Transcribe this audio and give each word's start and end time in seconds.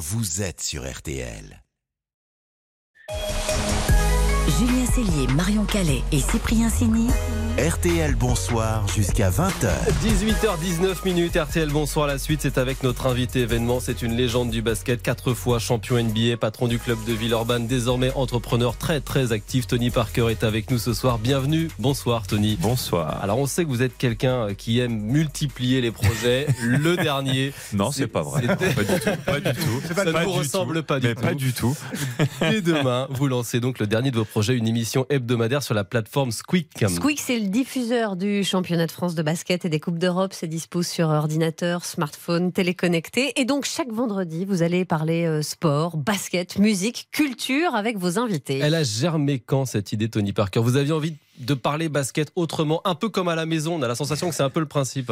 vous 0.00 0.40
êtes 0.40 0.62
sur 0.62 0.90
RTL. 0.90 1.62
Julien 4.58 4.86
Cellier, 4.86 5.26
Marion 5.34 5.64
Calais 5.64 6.02
et 6.12 6.18
Cyprien 6.20 6.68
Sini. 6.70 7.08
RTL 7.58 8.14
Bonsoir 8.14 8.86
jusqu'à 8.88 9.28
20h. 9.28 9.68
18h19 10.02 11.04
minutes, 11.04 11.36
RTL 11.36 11.68
Bonsoir. 11.68 12.06
La 12.06 12.16
suite, 12.16 12.40
c'est 12.42 12.56
avec 12.56 12.82
notre 12.82 13.06
invité 13.06 13.40
événement. 13.40 13.80
C'est 13.80 14.00
une 14.02 14.16
légende 14.16 14.50
du 14.50 14.62
basket, 14.62 15.02
quatre 15.02 15.34
fois 15.34 15.58
champion 15.58 16.02
NBA, 16.02 16.38
patron 16.38 16.68
du 16.68 16.78
club 16.78 16.96
de 17.06 17.12
Villeurbanne, 17.12 17.66
désormais 17.66 18.12
entrepreneur 18.14 18.76
très 18.78 19.00
très 19.00 19.32
actif. 19.32 19.66
Tony 19.66 19.90
Parker 19.90 20.28
est 20.30 20.42
avec 20.42 20.70
nous 20.70 20.78
ce 20.78 20.94
soir. 20.94 21.18
Bienvenue. 21.18 21.68
Bonsoir 21.78 22.26
Tony. 22.26 22.56
Bonsoir. 22.60 23.22
Alors 23.22 23.38
on 23.38 23.46
sait 23.46 23.64
que 23.64 23.68
vous 23.68 23.82
êtes 23.82 23.98
quelqu'un 23.98 24.54
qui 24.54 24.78
aime 24.78 24.98
multiplier 24.98 25.80
les 25.82 25.90
projets. 25.90 26.46
Le 26.62 26.96
dernier. 26.96 27.52
Non, 27.74 27.90
c'est 27.92 28.06
pas 28.06 28.22
vrai. 28.22 28.42
Pas 28.46 28.56
du 28.56 29.00
tout. 29.00 29.10
Pas 29.26 29.40
du 29.40 29.52
tout. 29.60 29.94
Ça 29.94 30.04
ne 30.04 30.24
vous 30.24 30.32
ressemble 30.32 30.82
pas 30.82 30.98
du 30.98 31.08
Mais 31.08 31.14
tout. 31.14 31.20
pas 31.20 31.34
du 31.34 31.52
tout. 31.52 31.76
Dès 32.40 32.62
demain, 32.62 33.06
vous 33.10 33.26
lancez 33.28 33.60
donc 33.60 33.78
le 33.80 33.86
dernier 33.86 34.10
de 34.12 34.16
vos 34.16 34.24
projets, 34.24 34.39
une 34.48 34.66
émission 34.66 35.06
hebdomadaire 35.10 35.62
sur 35.62 35.74
la 35.74 35.84
plateforme 35.84 36.30
Squeak. 36.30 36.86
Squeak, 36.88 37.20
c'est 37.20 37.38
le 37.38 37.48
diffuseur 37.48 38.16
du 38.16 38.42
championnat 38.44 38.86
de 38.86 38.92
France 38.92 39.14
de 39.14 39.22
basket 39.22 39.64
et 39.64 39.68
des 39.68 39.80
Coupes 39.80 39.98
d'Europe. 39.98 40.32
C'est 40.32 40.46
dispo 40.46 40.82
sur 40.82 41.08
ordinateur, 41.08 41.84
smartphone, 41.84 42.52
téléconnecté. 42.52 43.32
Et 43.40 43.44
donc, 43.44 43.64
chaque 43.64 43.92
vendredi, 43.92 44.44
vous 44.44 44.62
allez 44.62 44.84
parler 44.84 45.26
euh, 45.26 45.42
sport, 45.42 45.96
basket, 45.96 46.58
musique, 46.58 47.08
culture 47.12 47.74
avec 47.74 47.98
vos 47.98 48.18
invités. 48.18 48.58
Elle 48.58 48.74
a 48.74 48.82
germé 48.82 49.38
quand 49.38 49.66
cette 49.66 49.92
idée, 49.92 50.08
Tony 50.08 50.32
Parker? 50.32 50.60
Vous 50.60 50.76
aviez 50.76 50.92
envie 50.92 51.12
de 51.12 51.18
parler 51.54 51.88
basket 51.88 52.30
autrement, 52.36 52.80
un 52.84 52.94
peu 52.94 53.08
comme 53.08 53.28
à 53.28 53.34
la 53.34 53.46
maison. 53.46 53.74
On 53.74 53.82
a 53.82 53.88
la 53.88 53.94
sensation 53.94 54.28
que 54.28 54.34
c'est 54.34 54.42
un 54.42 54.50
peu 54.50 54.60
le 54.60 54.66
principe. 54.66 55.10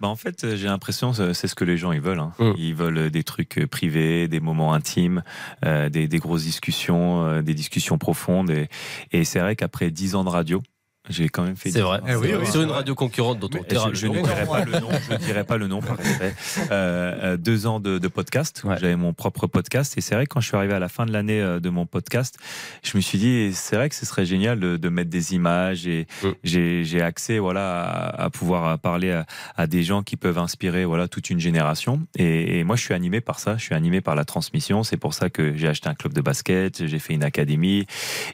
Bah 0.00 0.08
en 0.08 0.16
fait, 0.16 0.44
euh, 0.44 0.56
j'ai 0.56 0.66
l'impression 0.66 1.12
que 1.12 1.32
c'est 1.32 1.48
ce 1.48 1.54
que 1.54 1.64
les 1.64 1.76
gens 1.76 1.92
ils 1.92 2.00
veulent. 2.00 2.18
hein. 2.20 2.32
Mm. 2.38 2.52
Ils 2.58 2.74
veulent 2.74 3.10
des 3.10 3.22
trucs 3.24 3.58
euh, 3.58 3.66
privés, 3.66 4.28
des 4.28 4.40
moments 4.40 4.74
intimes, 4.74 5.22
euh, 5.64 5.88
des, 5.88 6.08
des 6.08 6.18
grosses 6.18 6.44
discussions, 6.44 7.26
euh, 7.26 7.42
des 7.42 7.54
discussions 7.54 7.98
profondes. 7.98 8.50
Et, 8.50 8.68
et 9.12 9.24
c'est 9.24 9.40
vrai 9.40 9.56
qu'après 9.56 9.90
dix 9.90 10.14
ans 10.14 10.24
de 10.24 10.28
radio, 10.30 10.62
j'ai 11.08 11.28
quand 11.28 11.42
même 11.44 11.56
fait. 11.56 11.70
C'est 11.70 11.78
dix 11.78 11.84
vrai. 11.84 12.00
Sur 12.46 12.62
une 12.62 12.70
radio 12.70 12.94
concurrente 12.94 13.38
dont 13.38 13.48
on 13.52 13.94
je, 13.94 14.06
ne 14.06 14.12
dirai 14.22 14.46
pas 14.46 14.64
le 14.64 14.72
nom, 14.80 14.88
je 15.08 15.12
ne 15.14 15.18
dirai 15.18 15.44
pas 15.44 15.56
le 15.56 15.66
nom 15.66 15.80
par 15.80 15.96
respect. 15.96 16.34
Euh, 16.70 17.18
euh, 17.22 17.36
deux 17.36 17.66
ans 17.66 17.80
de, 17.80 17.98
de 17.98 18.08
podcast, 18.08 18.62
Ouais. 18.64 18.76
j'avais 18.80 18.96
mon 18.96 19.12
propre 19.12 19.46
podcast, 19.46 19.96
et 19.96 20.00
c'est 20.00 20.14
vrai 20.14 20.26
que 20.26 20.34
quand 20.34 20.40
je 20.40 20.48
suis 20.48 20.56
arrivé 20.56 20.74
à 20.74 20.78
la 20.78 20.88
fin 20.88 21.06
de 21.06 21.12
l'année 21.12 21.40
euh, 21.40 21.58
de 21.58 21.68
mon 21.70 21.86
podcast, 21.86 22.36
je 22.82 22.96
me 22.96 23.00
suis 23.00 23.18
dit 23.18 23.50
c'est 23.54 23.76
vrai 23.76 23.88
que 23.88 23.94
ce 23.94 24.04
serait 24.06 24.26
génial 24.26 24.60
de, 24.60 24.76
de 24.76 24.88
mettre 24.88 25.10
des 25.10 25.34
images 25.34 25.86
et 25.86 26.06
Mm. 26.22 26.28
j'ai 26.44 27.02
accès 27.02 27.38
voilà 27.38 27.82
à, 27.82 28.24
à 28.24 28.30
pouvoir 28.30 28.78
parler 28.78 29.10
à, 29.12 29.26
à 29.56 29.66
des 29.66 29.82
gens 29.82 30.02
qui 30.02 30.16
peuvent 30.16 30.38
inspirer 30.38 30.84
voilà 30.84 31.08
toute 31.08 31.30
une 31.30 31.40
génération. 31.40 32.00
Et, 32.16 32.58
et 32.58 32.64
moi 32.64 32.76
je 32.76 32.82
suis 32.82 32.94
animé 32.94 33.20
par 33.20 33.38
ça, 33.38 33.56
je 33.56 33.62
suis 33.64 33.74
animé 33.74 34.00
par 34.00 34.14
la 34.14 34.24
transmission. 34.24 34.82
C'est 34.82 34.96
pour 34.96 35.14
ça 35.14 35.30
que 35.30 35.56
j'ai 35.56 35.68
acheté 35.68 35.88
un 35.88 35.94
club 35.94 36.12
de 36.12 36.20
basket, 36.20 36.86
j'ai 36.86 36.98
fait 36.98 37.14
une 37.14 37.24
académie, 37.24 37.86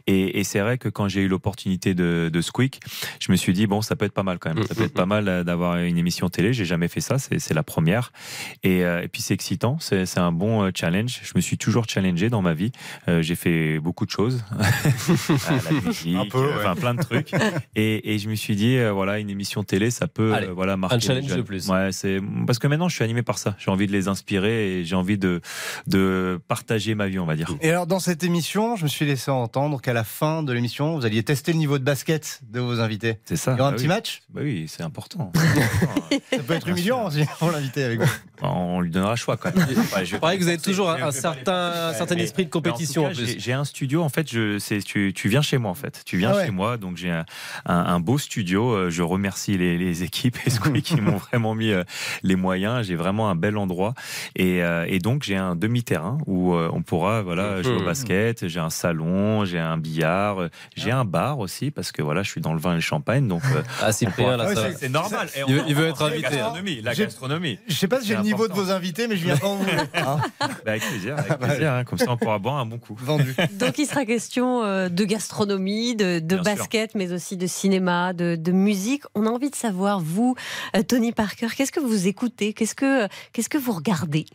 et, 0.06 0.40
et 0.40 0.44
c'est 0.44 0.60
vrai 0.60 0.78
que 0.78 0.88
quand 0.88 1.08
j'ai 1.08 1.22
eu 1.22 1.28
l'opportunité 1.28 1.94
de, 1.94 2.28
de 2.32 2.40
Squeak, 2.56 2.80
je 3.20 3.30
me 3.30 3.36
suis 3.36 3.52
dit 3.52 3.66
bon 3.66 3.82
ça 3.82 3.96
peut 3.96 4.06
être 4.06 4.14
pas 4.14 4.22
mal 4.22 4.38
quand 4.38 4.54
même, 4.54 4.64
ça 4.66 4.74
peut 4.74 4.84
être 4.84 4.94
pas 4.94 5.04
mal 5.04 5.28
euh, 5.28 5.44
d'avoir 5.44 5.76
une 5.76 5.98
émission 5.98 6.30
télé. 6.30 6.54
J'ai 6.54 6.64
jamais 6.64 6.88
fait 6.88 7.02
ça, 7.02 7.18
c'est 7.18 7.52
la 7.54 7.62
première. 7.62 8.12
Et, 8.62 8.82
euh, 8.82 9.02
et 9.02 9.08
puis 9.08 9.20
c'est 9.20 9.34
excitant, 9.34 9.76
c'est 9.78 10.18
un 10.18 10.32
bon 10.32 10.62
euh, 10.64 10.70
challenge. 10.74 11.20
Je 11.22 11.32
me 11.36 11.40
suis 11.42 11.58
toujours 11.58 11.84
challengé 11.86 12.30
dans 12.30 12.40
ma 12.40 12.54
vie. 12.54 12.72
Euh, 13.08 13.20
j'ai 13.20 13.34
fait 13.34 13.78
beaucoup 13.78 14.06
de 14.06 14.10
choses, 14.10 14.42
la 14.58 15.80
musique, 15.86 16.16
Un 16.16 16.24
peu, 16.26 16.38
ouais. 16.38 16.52
euh, 16.52 16.56
enfin 16.60 16.74
plein 16.74 16.94
de 16.94 17.02
trucs. 17.02 17.30
Et, 17.74 18.14
et 18.14 18.18
je 18.18 18.28
me 18.30 18.34
suis 18.34 18.56
dit 18.56 18.76
euh, 18.78 18.90
voilà 18.92 19.18
une 19.18 19.28
émission 19.28 19.62
télé 19.62 19.90
ça 19.90 20.06
peut 20.06 20.32
Allez, 20.32 20.46
euh, 20.46 20.52
voilà 20.52 20.76
marquer 20.78 20.96
un 20.96 21.00
challenge 21.00 21.34
de 21.36 21.42
plus. 21.42 21.68
Ouais, 21.68 21.90
c'est 21.92 22.20
parce 22.46 22.58
que 22.58 22.66
maintenant 22.68 22.88
je 22.88 22.94
suis 22.94 23.04
animé 23.04 23.22
par 23.22 23.36
ça. 23.38 23.54
J'ai 23.58 23.70
envie 23.70 23.86
de 23.86 23.92
les 23.92 24.08
inspirer 24.08 24.78
et 24.80 24.84
j'ai 24.84 24.96
envie 24.96 25.18
de 25.18 25.40
de 25.86 26.40
partager 26.48 26.94
ma 26.94 27.06
vie 27.06 27.18
on 27.18 27.26
va 27.26 27.36
dire. 27.36 27.54
Et 27.60 27.70
alors, 27.70 27.86
dans 27.86 28.00
cette 28.00 28.24
émission, 28.24 28.76
je 28.76 28.84
me 28.84 28.88
suis 28.88 29.04
laissé 29.04 29.30
entendre 29.30 29.80
qu'à 29.80 29.92
la 29.92 30.04
fin 30.04 30.42
de 30.42 30.52
l'émission, 30.52 30.96
vous 30.96 31.04
alliez 31.04 31.22
tester 31.22 31.52
le 31.52 31.58
niveau 31.58 31.78
de 31.78 31.84
basket 31.84 32.40
de 32.50 32.60
vos 32.60 32.80
invités. 32.80 33.18
C'est 33.24 33.36
ça. 33.36 33.52
Il 33.52 33.58
y 33.58 33.60
aura 33.60 33.68
un 33.68 33.72
bah 33.72 33.76
petit 33.76 33.84
oui. 33.84 33.88
match 33.88 34.22
Bah 34.30 34.40
oui, 34.44 34.66
c'est 34.68 34.82
important. 34.82 35.32
Ça 36.32 36.38
peut 36.46 36.54
être 36.54 36.68
humiliant 36.68 37.06
aussi 37.06 37.24
pour 37.38 37.50
l'invité 37.50 37.84
avec 37.84 38.00
vous. 38.00 38.10
On 38.42 38.80
lui 38.80 38.90
donnera 38.90 39.10
le 39.12 39.16
choix 39.16 39.36
quand 39.36 39.54
même. 39.54 39.66
Je 40.04 40.16
Pareil 40.16 40.38
que 40.38 40.42
vous 40.44 40.48
avez 40.48 40.58
toujours 40.58 40.90
un, 40.90 41.06
les 41.06 41.12
certain, 41.12 41.92
certain 41.94 42.14
Mais- 42.14 42.22
esprit 42.24 42.44
de 42.44 42.50
compétition 42.50 43.04
en 43.06 43.08
cas, 43.08 43.14
plus. 43.14 43.36
j'ai- 43.38 43.52
un 43.52 43.64
studio, 43.64 44.02
en 44.02 44.08
fait, 44.10 44.30
je, 44.30 44.58
c'est, 44.58 44.80
tu, 44.82 45.12
tu 45.14 45.28
viens 45.30 45.40
chez 45.40 45.56
moi, 45.58 45.70
en 45.70 45.74
fait. 45.74 46.02
Tu 46.04 46.18
viens 46.18 46.32
Ah 46.32 46.36
ouais. 46.36 46.44
chez 46.46 46.50
moi, 46.52 46.76
donc 46.76 46.96
j'ai 46.98 47.10
un, 47.10 47.24
un- 47.64 47.74
un 47.74 48.00
beau 48.00 48.18
studio. 48.18 48.70
Euh, 48.74 48.90
Je 48.90 49.02
remercie 49.02 49.56
les, 49.56 49.78
les 49.78 50.02
équipes 50.02 50.36
et 50.74 50.82
qui 50.82 51.00
m'ont 51.00 51.16
vraiment 51.30 51.54
mis 51.54 51.70
euh, 51.72 51.82
les 52.22 52.36
moyens. 52.36 52.86
J'ai 52.86 52.96
vraiment 52.96 53.30
un 53.30 53.34
bel 53.34 53.56
endroit. 53.56 53.94
Et, 54.36 54.62
euh, 54.62 54.84
et 54.86 54.98
donc, 54.98 55.22
j'ai 55.22 55.36
un 55.36 55.56
demi-terrain 55.56 56.18
où 56.26 56.54
on 56.54 56.82
pourra 56.82 57.22
voilà, 57.22 57.62
jouer 57.62 57.74
au 57.76 57.78
Mhm. 57.80 57.84
basket. 57.86 58.48
J'ai 58.48 58.60
un 58.60 58.70
salon, 58.70 59.44
j'ai 59.46 59.58
un 59.58 59.78
billard, 59.78 60.48
j'ai 60.76 60.90
un 60.90 61.04
bar 61.06 61.38
aussi, 61.38 61.70
parce 61.70 61.90
que 61.92 62.02
voilà, 62.02 62.22
je 62.22 62.30
suis 62.30 62.35
dans 62.40 62.52
le 62.52 62.58
vin 62.60 62.72
et 62.72 62.74
le 62.76 62.80
champagne. 62.80 63.26
Donc, 63.28 63.42
euh, 63.54 63.62
Ah, 63.82 63.92
Cyprien, 63.92 64.36
là, 64.36 64.44
Ah 64.46 64.48
ouais, 64.50 64.54
ça 64.54 64.68
va. 64.68 64.74
c'est- 64.74 64.88
normal. 64.88 65.28
Et 65.36 65.40
Il 65.48 65.54
veut- 65.54 65.60
on- 65.62 65.66
il 65.66 65.74
veut 65.74 65.86
être 65.88 66.02
invité, 66.02 66.22
gastronomie, 66.22 66.80
La 66.82 66.94
gastronomie. 66.94 67.58
Je 67.68 67.74
sais 67.74 67.88
pas 67.88 68.00
si 68.00 68.08
j'ai 68.08 68.16
le 68.16 68.22
niveau 68.22 68.48
de 68.48 68.52
vos 68.52 68.70
invités, 68.70 69.06
mais 69.08 69.16
je 69.16 69.24
viens 69.24 69.36
quand 69.38 69.54
vous 69.56 69.62
voulez. 69.64 69.72
Hein, 69.94 70.18
Bah, 70.40 70.48
avec 70.66 70.82
plaisir, 70.82 71.16
avec 71.18 71.38
plaisir. 71.38 71.72
hein. 71.72 71.84
Comme 71.84 71.98
ça, 71.98 72.06
on 72.10 72.16
pourra 72.16 72.38
boire 72.38 72.56
un 72.56 72.66
bon 72.66 72.78
coup. 72.78 72.96
vendu. 73.00 73.34
Donc, 73.52 73.78
il 73.78 73.86
sera 73.86 74.04
question 74.04 74.62
euh, 74.64 74.88
de 74.88 75.04
gastronomie, 75.04 75.96
de, 75.96 76.18
de 76.20 76.34
sûr. 76.36 76.44
basket, 76.44 76.94
mais 76.94 77.12
aussi 77.12 77.36
de 77.36 77.46
cinéma, 77.46 78.12
de, 78.12 78.36
de 78.36 78.52
musique. 78.52 79.02
On 79.14 79.26
a 79.26 79.30
envie 79.30 79.50
de 79.50 79.56
savoir, 79.56 80.00
vous, 80.00 80.34
euh, 80.76 80.82
Tony 80.82 81.12
Parker, 81.12 81.48
qu'est-ce 81.56 81.72
que 81.72 81.80
vous 81.80 82.06
écoutez? 82.06 82.52
Qu'est-ce 82.52 82.74
que, 82.74 83.06
qu'est-ce 83.32 83.48
que 83.48 83.58
vous 83.58 83.72
regardez? 83.72 84.26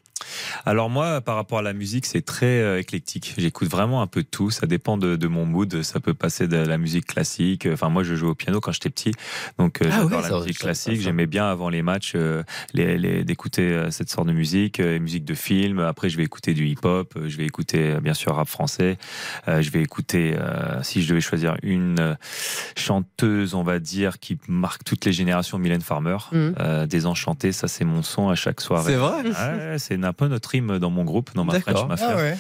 Alors 0.66 0.90
moi, 0.90 1.22
par 1.22 1.36
rapport 1.36 1.59
à 1.59 1.62
la 1.62 1.74
musique, 1.74 2.06
c'est 2.06 2.22
très 2.24 2.46
euh, 2.62 2.80
éclectique. 2.80 3.34
J'écoute 3.38 3.70
vraiment 3.70 4.02
un 4.02 4.08
peu 4.08 4.22
de 4.24 4.28
tout. 4.28 4.50
Ça 4.52 4.68
dépend 4.68 4.98
de, 4.98 5.16
de 5.16 5.28
mon 5.28 5.46
mood. 5.46 5.82
Ça 5.84 6.00
peut 6.00 6.14
passer 6.14 6.48
de 6.48 6.58
la 6.58 6.78
musique 6.78 7.06
classique. 7.08 7.68
Enfin, 7.72 7.90
moi, 7.90 8.04
je 8.04 8.16
jouais 8.16 8.30
au 8.30 8.36
piano 8.36 8.59
quand 8.62 8.72
j'étais 8.72 8.90
petit, 8.90 9.12
donc 9.58 9.82
euh, 9.82 9.86
Ah 9.92 10.02
j'adore 10.04 10.22
ouais, 10.24 10.30
la 10.30 10.40
musique 10.40 10.59
classique. 10.59 11.02
J'aimais 11.02 11.28
bien 11.28 11.46
avant 11.50 11.70
les 11.70 11.82
matchs 11.82 12.14
euh, 12.16 12.44
les, 12.74 12.98
les- 12.98 13.24
d'écouter 13.24 13.62
euh, 13.64 13.92
cette 13.92 14.09
sorte 14.09 14.28
de 14.28 14.34
musique, 14.34 14.80
euh, 14.80 15.00
musique 15.00 15.26
de 15.26 15.34
film. 15.34 15.80
Après, 15.80 16.09
je 16.09 16.18
vais 16.18 16.24
écouter 16.24 16.53
du 16.53 16.66
hip-hop. 16.68 17.14
Je 17.28 17.38
vais 17.38 17.46
écouter 17.46 17.96
bien 18.02 18.14
sûr 18.14 18.36
rap 18.36 18.48
français. 18.48 18.98
Euh, 19.48 19.62
je 19.62 19.70
vais 19.72 19.82
écouter, 19.82 20.36
euh, 20.38 20.82
si 20.84 21.02
je 21.02 21.09
devais 21.09 21.22
choisir 21.22 21.56
une 21.64 22.00
euh, 22.00 22.16
chanteuse, 22.76 23.53
on 23.53 23.64
va 23.64 23.80
dire, 23.80 24.20
qui 24.20 24.38
marque 24.48 24.84
toutes 24.84 25.06
les 25.06 25.14
générations, 25.14 25.58
Mylène 25.58 25.82
Farmer. 25.82 26.18
Euh, 26.34 26.86
Désenchantée, 26.86 27.52
ça 27.52 27.68
c'est 27.68 27.86
mon 27.86 28.02
son 28.03 28.30
à 28.30 28.36
chaque 28.36 28.62
soirée. 28.62 28.92
C'est 28.94 28.98
vrai? 28.98 29.24
Ouais, 29.24 29.76
c'est 29.80 29.98
un 30.12 30.14
peu 30.14 30.28
notre 30.28 30.54
hymne 30.54 30.78
dans 30.78 30.90
mon 30.90 31.06
groupe, 31.06 31.34
dans 31.34 31.46
ma. 31.46 31.60
French 31.60 31.88
Mafia. 31.88 32.10
Ah 32.12 32.16
ouais. 32.18 32.38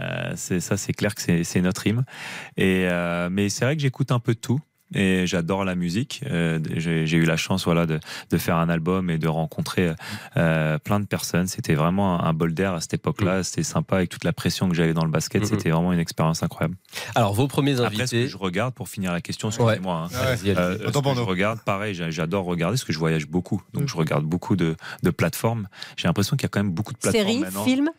Euh, 0.00 0.32
c'est 0.36 0.60
ça, 0.60 0.76
c'est 0.76 0.92
clair 0.92 1.14
que 1.14 1.44
c'est 1.44 1.60
notre 1.60 1.86
hymne. 1.86 2.04
Et 2.56 2.86
euh, 2.88 3.28
mais 3.30 3.48
c'est 3.48 3.64
vrai 3.64 3.76
que 3.76 3.82
j'écoute 3.82 4.10
un 4.12 4.18
peu 4.18 4.34
tout. 4.34 4.60
Et 4.94 5.26
j'adore 5.26 5.64
la 5.64 5.74
musique. 5.76 6.22
Euh, 6.26 6.58
J'ai 6.76 7.16
eu 7.16 7.24
la 7.24 7.36
chance, 7.36 7.64
voilà, 7.64 7.86
de, 7.86 8.00
de 8.30 8.38
faire 8.38 8.56
un 8.56 8.68
album 8.68 9.08
et 9.10 9.18
de 9.18 9.28
rencontrer 9.28 9.92
euh, 10.36 10.78
plein 10.78 10.98
de 11.00 11.06
personnes. 11.06 11.46
C'était 11.46 11.74
vraiment 11.74 12.20
un, 12.20 12.28
un 12.28 12.32
bol 12.32 12.52
d'air 12.54 12.74
à 12.74 12.80
cette 12.80 12.94
époque-là. 12.94 13.42
C'était 13.44 13.62
sympa 13.62 13.96
avec 13.96 14.10
toute 14.10 14.24
la 14.24 14.32
pression 14.32 14.68
que 14.68 14.74
j'avais 14.74 14.92
dans 14.94 15.04
le 15.04 15.10
basket. 15.10 15.42
Mhm. 15.42 15.48
C'était 15.48 15.70
vraiment 15.70 15.92
une 15.92 16.00
expérience 16.00 16.42
incroyable. 16.42 16.76
Alors, 17.14 17.34
vos 17.34 17.46
premiers 17.46 17.80
Après, 17.80 17.90
ce 18.06 18.10
que 18.10 18.16
invités. 18.16 18.28
je 18.28 18.36
regarde 18.36 18.74
pour 18.74 18.88
finir 18.88 19.12
la 19.12 19.20
question, 19.20 19.48
excusez-moi. 19.48 20.06
hein, 20.06 20.08
Ah 20.14 20.20
ouais. 20.22 20.26
Allez-y, 20.28 20.50
allez-y. 20.50 20.58
euh, 20.58 20.92
ce 20.92 20.98
que 20.98 21.14
je 21.14 21.20
regarde, 21.20 21.60
pareil, 21.60 21.94
j'a- 21.94 22.10
j'adore 22.10 22.44
regarder 22.44 22.74
parce 22.74 22.84
que 22.84 22.92
je 22.92 22.98
voyage 22.98 23.26
beaucoup, 23.28 23.62
donc 23.72 23.88
je 23.88 23.96
regarde 23.96 24.24
beaucoup 24.24 24.56
de, 24.56 24.76
de 25.02 25.10
plateformes. 25.10 25.68
J'ai 25.96 26.08
l'impression 26.08 26.36
qu'il 26.36 26.44
y 26.44 26.46
a 26.46 26.48
quand 26.48 26.62
même 26.62 26.72
beaucoup 26.72 26.92
de 26.92 26.98
plateformes 26.98 27.26
Série, 27.28 27.38
maintenant. 27.40 27.64
film? 27.64 27.90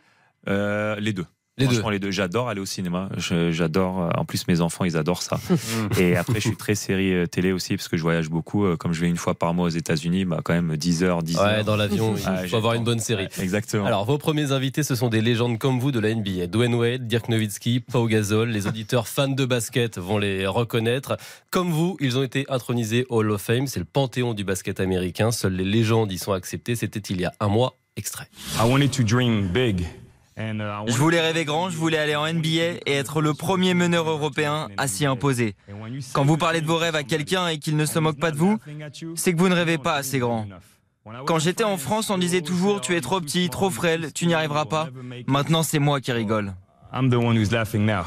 Euh, 0.48 0.96
les 0.98 1.12
deux. 1.12 1.26
Les 1.62 1.76
deux. 1.76 1.90
Les 1.90 1.98
deux. 1.98 2.10
J'adore 2.10 2.48
aller 2.48 2.60
au 2.60 2.66
cinéma. 2.66 3.08
Je- 3.16 3.50
J'adore. 3.52 4.02
euh, 4.02 4.08
En 4.16 4.24
plus, 4.24 4.46
mes 4.48 4.60
enfants, 4.60 4.84
ils 4.84 4.96
adorent 4.96 5.22
ça. 5.22 5.38
Et 5.98 6.16
après, 6.16 6.34
je 6.40 6.48
suis 6.48 6.56
très 6.56 6.74
série 6.74 7.12
euh, 7.14 7.26
télé 7.26 7.52
aussi 7.52 7.76
parce 7.76 7.88
que 7.88 7.96
je 7.96 8.02
voyage 8.02 8.28
beaucoup. 8.30 8.64
Euh, 8.66 8.76
Comme 8.76 8.92
je 8.92 9.00
vais 9.00 9.08
une 9.08 9.16
fois 9.16 9.34
par 9.34 9.54
mois 9.54 9.66
aux 9.66 9.70
États-Unis, 9.70 10.24
bah, 10.24 10.40
quand 10.44 10.52
même 10.54 10.76
10 10.76 11.02
heures, 11.04 11.22
10 11.22 11.36
Ouais, 11.38 11.42
heures. 11.42 11.64
dans 11.64 11.76
l'avion, 11.76 12.14
il 12.16 12.22
Ah, 12.26 12.46
faut 12.48 12.56
avoir 12.56 12.74
une 12.74 12.84
bonne 12.84 12.98
série. 13.00 13.24
Ouais, 13.38 13.44
exactement. 13.44 13.86
Alors, 13.86 14.04
vos 14.04 14.18
premiers 14.18 14.52
invités, 14.52 14.82
ce 14.82 14.94
sont 14.94 15.08
des 15.08 15.20
légendes 15.20 15.58
comme 15.58 15.78
vous 15.80 15.92
de 15.92 16.00
la 16.00 16.14
NBA. 16.14 16.46
Dwayne 16.46 16.74
Wade, 16.74 17.06
Dirk 17.06 17.28
Nowitzki, 17.28 17.80
Pau 17.80 18.06
Gasol. 18.06 18.50
Les 18.50 18.66
auditeurs 18.66 19.08
fans 19.08 19.28
de 19.28 19.44
basket 19.44 19.98
vont 19.98 20.18
les 20.18 20.46
reconnaître. 20.46 21.16
Comme 21.50 21.70
vous, 21.70 21.96
ils 22.00 22.18
ont 22.18 22.22
été 22.22 22.44
intronisés 22.48 23.06
au 23.08 23.20
Hall 23.20 23.30
of 23.30 23.42
Fame. 23.42 23.66
C'est 23.66 23.80
le 23.80 23.86
panthéon 23.86 24.34
du 24.34 24.44
basket 24.44 24.80
américain. 24.80 25.30
Seules 25.32 25.54
les 25.54 25.64
légendes 25.64 26.10
y 26.12 26.18
sont 26.18 26.32
acceptées. 26.32 26.76
C'était 26.76 27.00
il 27.00 27.20
y 27.20 27.24
a 27.24 27.32
un 27.40 27.48
mois. 27.48 27.76
Extrait. 27.96 28.26
I 28.58 28.62
wanted 28.68 28.90
to 28.92 29.02
dream 29.02 29.48
big. 29.48 29.84
Uh, 30.50 30.84
Je 30.86 30.96
voulais 30.96 31.20
rêver 31.20 31.44
grand, 31.44 31.70
je 31.70 31.76
voulais 31.76 31.98
aller 31.98 32.16
en 32.16 32.26
NBA 32.26 32.80
et 32.86 32.92
être 32.92 33.20
le 33.20 33.34
premier 33.34 33.74
meneur 33.74 34.08
européen 34.08 34.68
à 34.76 34.88
s'y 34.88 35.06
imposer. 35.06 35.54
Quand 36.12 36.24
vous 36.24 36.36
parlez 36.36 36.60
de 36.60 36.66
vos 36.66 36.76
rêves 36.76 36.96
à 36.96 37.04
quelqu'un 37.04 37.48
et 37.48 37.58
qu'il 37.58 37.76
ne 37.76 37.86
se 37.86 37.98
moque 37.98 38.18
pas 38.18 38.30
de 38.30 38.36
vous, 38.36 38.58
c'est 39.14 39.32
que 39.32 39.38
vous 39.38 39.48
ne 39.48 39.54
rêvez 39.54 39.78
pas 39.78 39.94
assez 39.94 40.18
grand. 40.18 40.46
Quand 41.26 41.38
j'étais 41.38 41.64
en 41.64 41.76
France, 41.76 42.10
on 42.10 42.18
disait 42.18 42.42
toujours 42.42 42.80
tu 42.80 42.96
es 42.96 43.00
trop 43.00 43.20
petit, 43.20 43.48
trop 43.50 43.70
frêle, 43.70 44.12
tu 44.12 44.26
n'y 44.26 44.34
arriveras 44.34 44.66
pas. 44.66 44.88
Maintenant, 45.26 45.62
c'est 45.62 45.78
moi 45.78 46.00
qui 46.00 46.12
rigole. 46.12 46.54
I'm 46.92 47.10
the 47.10 47.14
one 47.14 47.36
who's 47.36 47.50
laughing 47.50 47.84
now. 47.86 48.02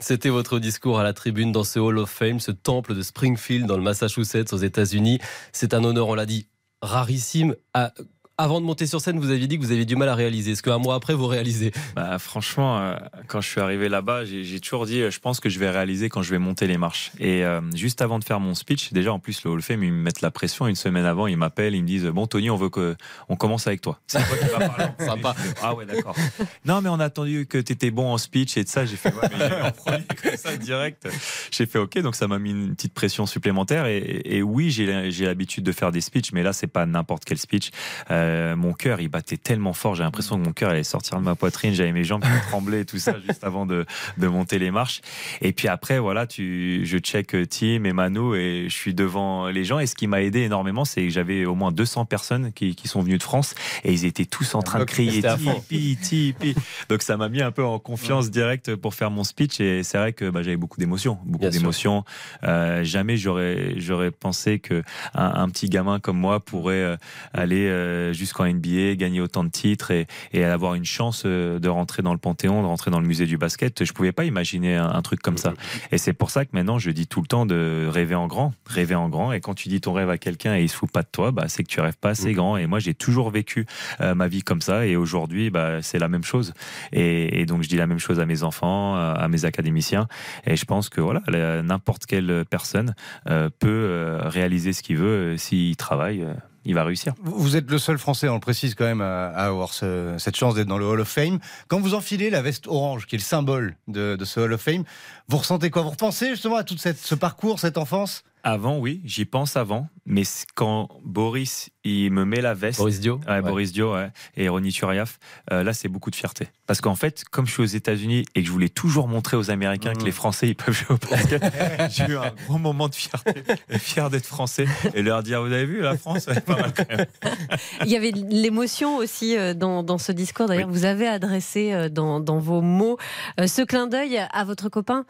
C'était 0.00 0.30
votre 0.30 0.58
discours 0.58 0.98
à 0.98 1.02
la 1.02 1.12
tribune 1.12 1.52
dans 1.52 1.62
ce 1.62 1.78
Hall 1.78 1.98
of 1.98 2.10
Fame, 2.10 2.40
ce 2.40 2.50
temple 2.50 2.94
de 2.94 3.02
Springfield 3.02 3.66
dans 3.66 3.76
le 3.76 3.82
Massachusetts 3.82 4.52
aux 4.52 4.58
États-Unis. 4.58 5.18
C'est 5.52 5.74
un 5.74 5.84
honneur, 5.84 6.08
on 6.08 6.14
l'a 6.14 6.26
dit, 6.26 6.48
rarissime. 6.80 7.54
À, 7.74 7.92
avant 8.40 8.60
de 8.60 8.66
monter 8.66 8.86
sur 8.86 9.00
scène, 9.00 9.18
vous 9.18 9.30
aviez 9.30 9.46
dit 9.46 9.58
que 9.58 9.64
vous 9.64 9.72
aviez 9.72 9.84
du 9.84 9.96
mal 9.96 10.08
à 10.08 10.14
réaliser. 10.14 10.52
Est-ce 10.52 10.62
qu'un 10.62 10.78
mois 10.78 10.94
après, 10.94 11.14
vous 11.14 11.26
réalisez? 11.26 11.72
Bah, 11.94 12.18
Franchement, 12.18 12.78
euh, 12.78 12.96
quand 13.26 13.40
je 13.42 13.48
suis 13.48 13.60
arrivé 13.60 13.88
là-bas, 13.88 14.24
j'ai 14.24 14.60
toujours 14.60 14.86
dit, 14.86 15.02
euh, 15.02 15.10
je 15.10 15.20
pense 15.20 15.40
que 15.40 15.50
je 15.50 15.58
vais 15.58 15.68
réaliser 15.68 16.08
quand 16.08 16.22
je 16.22 16.30
vais 16.30 16.38
monter 16.38 16.66
les 16.66 16.78
marches. 16.78 17.12
Et 17.18 17.44
euh, 17.44 17.60
juste 17.74 18.00
avant 18.00 18.18
de 18.18 18.24
faire 18.24 18.40
mon 18.40 18.54
speech, 18.54 18.92
déjà 18.92 19.12
en 19.12 19.18
plus 19.18 19.44
le 19.44 19.50
Hall 19.50 19.58
of 19.58 19.64
Fame, 19.64 19.82
ils 19.84 19.92
me 19.92 20.02
mettent 20.02 20.22
la 20.22 20.30
pression. 20.30 20.66
Une 20.66 20.74
semaine 20.74 21.04
avant, 21.04 21.26
ils 21.26 21.36
m'appellent, 21.36 21.74
ils 21.74 21.82
me 21.82 21.86
disent, 21.86 22.06
bon 22.06 22.26
Tony, 22.26 22.48
on 22.48 22.56
veut 22.56 22.70
que 22.70 22.96
on 23.28 23.36
commence 23.36 23.66
avec 23.66 23.82
toi. 23.82 24.00
C'est 24.06 24.18
toi 24.26 24.36
qui 24.38 24.46
vas 24.46 24.68
parler. 24.68 24.86
Sympa. 24.98 25.34
Ah 25.62 25.74
ouais, 25.74 25.84
d'accord. 25.84 26.16
Non, 26.64 26.80
mais 26.80 26.88
on 26.88 26.98
a 27.00 27.04
attendu 27.04 27.46
que 27.46 27.58
tu 27.58 27.72
étais 27.72 27.90
bon 27.90 28.12
en 28.12 28.18
speech 28.18 28.56
et 28.56 28.64
de 28.64 28.68
ça. 28.68 28.86
J'ai 28.86 28.96
fait, 28.96 29.12
ouais, 29.14 29.28
mais 29.38 29.62
en 29.62 29.72
premier, 29.72 30.04
comme 30.22 30.36
ça, 30.36 30.56
direct. 30.56 31.08
J'ai 31.50 31.66
fait, 31.66 31.78
ok, 31.78 31.98
donc 31.98 32.14
ça 32.14 32.26
m'a 32.26 32.38
mis 32.38 32.50
une 32.50 32.74
petite 32.74 32.94
pression 32.94 33.26
supplémentaire. 33.26 33.86
Et, 33.86 34.22
et 34.24 34.42
oui, 34.42 34.70
j'ai 34.70 34.86
l'habitude 35.26 35.64
de 35.64 35.72
faire 35.72 35.92
des 35.92 36.00
speeches, 36.00 36.32
mais 36.32 36.42
là, 36.42 36.52
c'est 36.52 36.66
pas 36.66 36.86
n'importe 36.86 37.24
quel 37.24 37.38
speech. 37.38 37.70
Euh, 38.10 38.29
mon 38.56 38.72
cœur, 38.72 39.00
il 39.00 39.08
battait 39.08 39.36
tellement 39.36 39.72
fort. 39.72 39.94
J'ai 39.94 40.02
l'impression 40.02 40.38
que 40.38 40.44
mon 40.44 40.52
cœur 40.52 40.70
allait 40.70 40.84
sortir 40.84 41.18
de 41.18 41.24
ma 41.24 41.34
poitrine. 41.34 41.74
J'avais 41.74 41.92
mes 41.92 42.04
jambes 42.04 42.22
qui 42.22 42.28
tremblaient 42.48 42.80
et 42.80 42.84
tout 42.84 42.98
ça 42.98 43.14
juste 43.26 43.44
avant 43.44 43.66
de, 43.66 43.86
de 44.18 44.26
monter 44.26 44.58
les 44.58 44.70
marches. 44.70 45.00
Et 45.40 45.52
puis 45.52 45.68
après, 45.68 45.98
voilà, 45.98 46.26
tu, 46.26 46.82
je 46.84 46.98
check 46.98 47.36
Tim 47.48 47.84
et 47.84 47.92
Manu 47.92 48.36
et 48.36 48.68
je 48.68 48.74
suis 48.74 48.94
devant 48.94 49.48
les 49.48 49.64
gens. 49.64 49.78
Et 49.78 49.86
ce 49.86 49.94
qui 49.94 50.06
m'a 50.06 50.22
aidé 50.22 50.40
énormément, 50.40 50.84
c'est 50.84 51.02
que 51.02 51.10
j'avais 51.10 51.44
au 51.44 51.54
moins 51.54 51.72
200 51.72 52.04
personnes 52.04 52.52
qui, 52.52 52.74
qui, 52.74 52.88
sont 52.88 53.02
venues 53.02 53.18
de 53.18 53.22
France 53.22 53.54
et 53.84 53.92
ils 53.92 54.04
étaient 54.04 54.24
tous 54.24 54.54
en 54.54 54.62
train 54.62 54.80
de 54.80 54.84
crier 54.84 55.22
Tipeee, 55.22 55.96
Tipeee. 55.96 56.54
Donc 56.88 57.02
ça 57.02 57.16
m'a 57.16 57.28
mis 57.28 57.42
un 57.42 57.52
peu 57.52 57.64
en 57.64 57.78
confiance 57.78 58.30
directe 58.30 58.74
pour 58.76 58.94
faire 58.94 59.10
mon 59.10 59.24
speech. 59.24 59.60
Et 59.60 59.82
c'est 59.82 59.98
vrai 59.98 60.12
que 60.12 60.28
bah, 60.30 60.42
j'avais 60.42 60.56
beaucoup 60.56 60.78
d'émotions, 60.78 61.18
beaucoup 61.24 61.48
d'émotions. 61.48 62.04
Euh, 62.44 62.84
jamais 62.84 63.16
j'aurais 63.16 63.74
j'aurais 63.76 64.10
pensé 64.10 64.58
que 64.58 64.82
un, 65.14 65.24
un, 65.24 65.48
petit 65.48 65.68
gamin 65.68 66.00
comme 66.00 66.18
moi 66.18 66.40
pourrait 66.40 66.74
euh, 66.74 66.96
aller 67.32 67.66
euh, 67.68 68.12
jusqu'en 68.20 68.46
NBA, 68.46 68.94
gagner 68.96 69.20
autant 69.20 69.44
de 69.44 69.48
titres 69.48 69.90
et, 69.90 70.06
et, 70.32 70.44
avoir 70.44 70.74
une 70.74 70.84
chance 70.84 71.22
euh, 71.26 71.58
de 71.58 71.68
rentrer 71.68 72.02
dans 72.02 72.12
le 72.12 72.18
Panthéon, 72.18 72.62
de 72.62 72.66
rentrer 72.66 72.90
dans 72.90 73.00
le 73.00 73.06
musée 73.06 73.26
du 73.26 73.38
basket. 73.38 73.84
Je 73.84 73.92
pouvais 73.92 74.12
pas 74.12 74.24
imaginer 74.24 74.76
un, 74.76 74.88
un 74.88 75.02
truc 75.02 75.20
comme 75.20 75.38
ça. 75.38 75.54
Et 75.90 75.98
c'est 75.98 76.12
pour 76.12 76.30
ça 76.30 76.44
que 76.44 76.50
maintenant 76.52 76.78
je 76.78 76.90
dis 76.90 77.06
tout 77.06 77.20
le 77.20 77.26
temps 77.26 77.46
de 77.46 77.88
rêver 77.90 78.14
en 78.14 78.26
grand, 78.26 78.52
rêver 78.66 78.94
en 78.94 79.08
grand. 79.08 79.32
Et 79.32 79.40
quand 79.40 79.54
tu 79.54 79.68
dis 79.68 79.80
ton 79.80 79.92
rêve 79.92 80.10
à 80.10 80.18
quelqu'un 80.18 80.56
et 80.56 80.62
il 80.62 80.68
se 80.68 80.76
fout 80.76 80.90
pas 80.90 81.02
de 81.02 81.08
toi, 81.10 81.30
bah, 81.30 81.46
c'est 81.48 81.62
que 81.62 81.68
tu 81.68 81.80
rêves 81.80 81.98
pas 81.98 82.10
assez 82.10 82.32
grand. 82.32 82.56
Et 82.56 82.66
moi 82.66 82.78
j'ai 82.78 82.94
toujours 82.94 83.30
vécu 83.30 83.66
ma 84.00 84.28
vie 84.28 84.42
comme 84.42 84.60
ça. 84.60 84.86
Et 84.86 84.96
aujourd'hui, 84.96 85.50
bah, 85.50 85.82
c'est 85.82 85.98
la 85.98 86.08
même 86.08 86.24
chose. 86.24 86.52
Et, 86.92 87.40
et, 87.40 87.46
donc 87.46 87.62
je 87.62 87.68
dis 87.68 87.76
la 87.76 87.86
même 87.86 87.98
chose 87.98 88.20
à 88.20 88.26
mes 88.26 88.42
enfants, 88.42 88.96
à 88.96 89.28
mes 89.28 89.44
académiciens. 89.44 90.08
Et 90.46 90.56
je 90.56 90.64
pense 90.64 90.88
que 90.88 91.00
voilà, 91.00 91.22
n'importe 91.62 92.06
quelle 92.06 92.44
personne 92.48 92.94
euh, 93.28 93.48
peut 93.58 94.18
réaliser 94.22 94.72
ce 94.72 94.82
qu'il 94.82 94.96
veut 94.96 95.36
s'il 95.36 95.76
travaille 95.76 96.26
il 96.64 96.74
va 96.74 96.84
réussir. 96.84 97.14
Vous 97.22 97.56
êtes 97.56 97.70
le 97.70 97.78
seul 97.78 97.98
Français, 97.98 98.28
on 98.28 98.34
le 98.34 98.40
précise 98.40 98.74
quand 98.74 98.84
même, 98.84 99.00
à 99.00 99.28
avoir 99.28 99.72
ce, 99.72 100.14
cette 100.18 100.36
chance 100.36 100.54
d'être 100.54 100.68
dans 100.68 100.78
le 100.78 100.86
Hall 100.86 101.00
of 101.00 101.08
Fame. 101.08 101.38
Quand 101.68 101.80
vous 101.80 101.94
enfilez 101.94 102.30
la 102.30 102.42
veste 102.42 102.66
orange, 102.66 103.06
qui 103.06 103.16
est 103.16 103.18
le 103.18 103.24
symbole 103.24 103.76
de, 103.88 104.16
ce 104.24 104.40
Hall 104.40 104.52
of 104.52 104.60
Fame, 104.60 104.84
vous 105.28 105.38
ressentez 105.38 105.70
quoi? 105.70 105.82
Vous 105.82 105.90
repensez 105.90 106.30
justement 106.30 106.56
à 106.56 106.64
tout 106.64 106.76
ce 106.76 107.14
parcours, 107.14 107.58
cette 107.58 107.78
enfance? 107.78 108.24
Avant, 108.42 108.78
oui, 108.78 109.00
j'y 109.04 109.24
pense 109.24 109.56
avant. 109.56 109.88
Mais 110.06 110.22
quand 110.56 110.88
Boris, 111.04 111.70
il 111.84 112.10
me 112.10 112.24
met 112.24 112.40
la 112.40 112.52
veste. 112.52 112.78
Boris 112.78 113.00
Dio 113.00 113.20
ouais, 113.26 113.34
ouais. 113.34 113.42
Boris 113.42 113.72
Dio, 113.72 113.94
ouais, 113.94 114.10
et 114.36 114.48
Ronny 114.48 114.72
Turiaf, 114.72 115.18
euh, 115.52 115.62
là, 115.62 115.72
c'est 115.72 115.88
beaucoup 115.88 116.10
de 116.10 116.16
fierté. 116.16 116.48
Parce 116.66 116.80
qu'en 116.80 116.96
fait, 116.96 117.22
comme 117.30 117.46
je 117.46 117.52
suis 117.52 117.62
aux 117.62 117.66
États-Unis 117.66 118.24
et 118.34 118.40
que 118.40 118.46
je 118.46 118.52
voulais 118.52 118.68
toujours 118.68 119.06
montrer 119.06 119.36
aux 119.36 119.50
Américains 119.50 119.92
mmh. 119.92 119.98
que 119.98 120.04
les 120.04 120.12
Français, 120.12 120.48
ils 120.48 120.56
peuvent 120.56 120.74
jouer 120.74 120.96
au 120.96 121.08
basket, 121.08 121.42
j'ai 121.90 122.04
eu 122.06 122.16
un 122.16 122.32
gros 122.46 122.58
moment 122.58 122.88
de 122.88 122.94
fierté, 122.94 123.44
et 123.68 123.78
fier 123.78 124.10
d'être 124.10 124.26
Français, 124.26 124.66
et 124.94 125.02
leur 125.02 125.22
dire, 125.22 125.42
vous 125.42 125.52
avez 125.52 125.66
vu, 125.66 125.80
la 125.80 125.96
France, 125.96 126.26
elle 126.28 126.38
est 126.38 126.40
pas 126.40 126.56
mal 126.56 126.72
quand 126.74 126.88
même. 126.88 127.06
Il 127.84 127.90
y 127.90 127.96
avait 127.96 128.10
l'émotion 128.10 128.96
aussi 128.96 129.36
euh, 129.36 129.54
dans, 129.54 129.82
dans, 129.82 129.98
ce 129.98 130.12
discours. 130.12 130.46
D'ailleurs, 130.46 130.68
oui. 130.68 130.74
vous 130.74 130.84
avez 130.84 131.06
adressé 131.06 131.72
euh, 131.72 131.88
dans, 131.88 132.18
dans 132.20 132.38
vos 132.38 132.62
mots 132.62 132.98
ce 133.38 133.62
clin 133.62 133.86
d'œil 133.86 134.18
à 134.32 134.44
votre 134.44 134.68
copain 134.68 135.04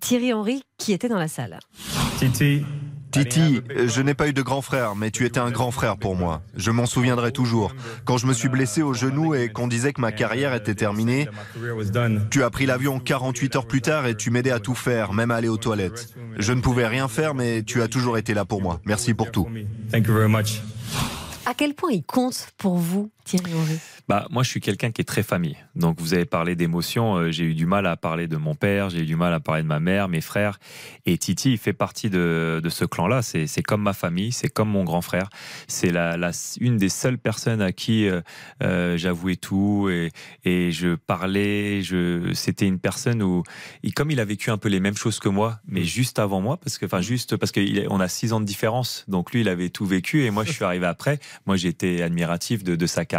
Thierry 0.00 0.32
Henry, 0.32 0.62
qui 0.78 0.92
était 0.92 1.08
dans 1.08 1.18
la 1.18 1.28
salle. 1.28 1.58
Titi, 2.18 2.64
Titi, 3.10 3.62
je 3.86 4.02
n'ai 4.02 4.14
pas 4.14 4.28
eu 4.28 4.32
de 4.32 4.42
grand 4.42 4.60
frère, 4.60 4.94
mais 4.94 5.10
tu 5.10 5.24
étais 5.24 5.40
un 5.40 5.50
grand 5.50 5.70
frère 5.70 5.96
pour 5.96 6.16
moi. 6.16 6.42
Je 6.54 6.70
m'en 6.70 6.86
souviendrai 6.86 7.32
toujours. 7.32 7.74
Quand 8.04 8.18
je 8.18 8.26
me 8.26 8.32
suis 8.32 8.48
blessé 8.48 8.82
au 8.82 8.92
genou 8.92 9.34
et 9.34 9.48
qu'on 9.48 9.68
disait 9.68 9.92
que 9.92 10.00
ma 10.00 10.12
carrière 10.12 10.54
était 10.54 10.74
terminée, 10.74 11.28
tu 12.30 12.42
as 12.42 12.50
pris 12.50 12.66
l'avion 12.66 13.00
48 13.00 13.56
heures 13.56 13.66
plus 13.66 13.80
tard 13.80 14.06
et 14.06 14.16
tu 14.16 14.30
m'aidais 14.30 14.50
à 14.50 14.60
tout 14.60 14.74
faire, 14.74 15.12
même 15.12 15.30
à 15.30 15.36
aller 15.36 15.48
aux 15.48 15.56
toilettes. 15.56 16.14
Je 16.36 16.52
ne 16.52 16.60
pouvais 16.60 16.86
rien 16.86 17.08
faire, 17.08 17.34
mais 17.34 17.62
tu 17.62 17.80
as 17.80 17.88
toujours 17.88 18.18
été 18.18 18.34
là 18.34 18.44
pour 18.44 18.60
moi. 18.60 18.80
Merci 18.84 19.14
pour 19.14 19.30
tout. 19.30 19.48
À 21.46 21.54
quel 21.54 21.74
point 21.74 21.92
il 21.92 22.02
compte 22.02 22.48
pour 22.58 22.76
vous, 22.76 23.10
Bah, 24.08 24.26
moi, 24.30 24.44
je 24.44 24.50
suis 24.50 24.60
quelqu'un 24.60 24.92
qui 24.92 25.00
est 25.00 25.04
très 25.04 25.24
famille. 25.24 25.56
Donc, 25.74 26.00
vous 26.00 26.14
avez 26.14 26.26
parlé 26.26 26.54
d'émotions. 26.54 27.16
Euh, 27.16 27.32
j'ai 27.32 27.44
eu 27.44 27.54
du 27.54 27.66
mal 27.66 27.86
à 27.86 27.96
parler 27.96 28.28
de 28.28 28.36
mon 28.36 28.54
père, 28.54 28.88
j'ai 28.88 29.00
eu 29.00 29.04
du 29.04 29.16
mal 29.16 29.34
à 29.34 29.40
parler 29.40 29.62
de 29.62 29.66
ma 29.66 29.80
mère, 29.80 30.06
mes 30.08 30.20
frères. 30.20 30.60
Et 31.06 31.18
Titi, 31.18 31.52
il 31.52 31.58
fait 31.58 31.72
partie 31.72 32.08
de, 32.08 32.62
ce 32.68 32.84
clan-là. 32.84 33.22
C'est 33.22 33.62
comme 33.62 33.82
ma 33.82 33.94
famille, 33.94 34.30
c'est 34.30 34.48
comme 34.48 34.68
mon 34.68 34.84
grand 34.84 35.00
frère. 35.00 35.28
C'est 35.66 35.90
la, 35.90 36.30
une 36.60 36.76
des 36.76 36.88
seules 36.88 37.18
personnes 37.18 37.60
à 37.60 37.72
qui 37.72 38.08
euh, 38.08 38.20
euh, 38.62 38.96
j'avouais 38.96 39.36
tout 39.36 39.88
et, 39.90 40.12
et 40.44 40.70
je 40.70 40.94
parlais. 40.94 41.82
C'était 42.34 42.66
une 42.66 42.78
personne 42.78 43.22
où, 43.22 43.42
il, 43.82 43.92
comme 43.92 44.12
il 44.12 44.20
a 44.20 44.24
vécu 44.24 44.50
un 44.50 44.58
peu 44.58 44.68
les 44.68 44.80
mêmes 44.80 44.96
choses 44.96 45.18
que 45.18 45.28
moi, 45.28 45.58
mais 45.66 45.82
juste 45.82 46.20
avant 46.20 46.40
moi, 46.40 46.58
parce 46.58 46.78
que, 46.78 46.86
enfin, 46.86 47.00
juste 47.00 47.36
parce 47.36 47.50
qu'on 47.50 48.00
a 48.00 48.08
six 48.08 48.32
ans 48.32 48.40
de 48.40 48.46
différence. 48.46 49.04
Donc, 49.08 49.32
lui, 49.32 49.40
il 49.40 49.48
avait 49.48 49.70
tout 49.70 49.86
vécu 49.86 50.24
et 50.24 50.30
moi, 50.30 50.44
je 50.44 50.52
suis 50.52 50.64
arrivé 50.64 50.86
après. 50.86 51.18
Moi, 51.46 51.56
j'étais 51.56 52.02
admiratif 52.02 52.62
de 52.62 52.86
sa 52.86 53.04
carrière. 53.04 53.15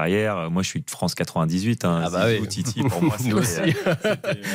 Moi, 0.50 0.64
je 0.64 0.70
suis 0.70 0.82
de 0.82 0.90
France 0.90 1.16
98. 1.16 1.86
Hein, 1.86 2.04
ah 2.06 2.10
bah 2.10 2.26
oui. 2.28 2.48
Titi, 2.48 2.84
pour 2.84 3.02
moi, 3.04 3.16
c'était 3.18 3.74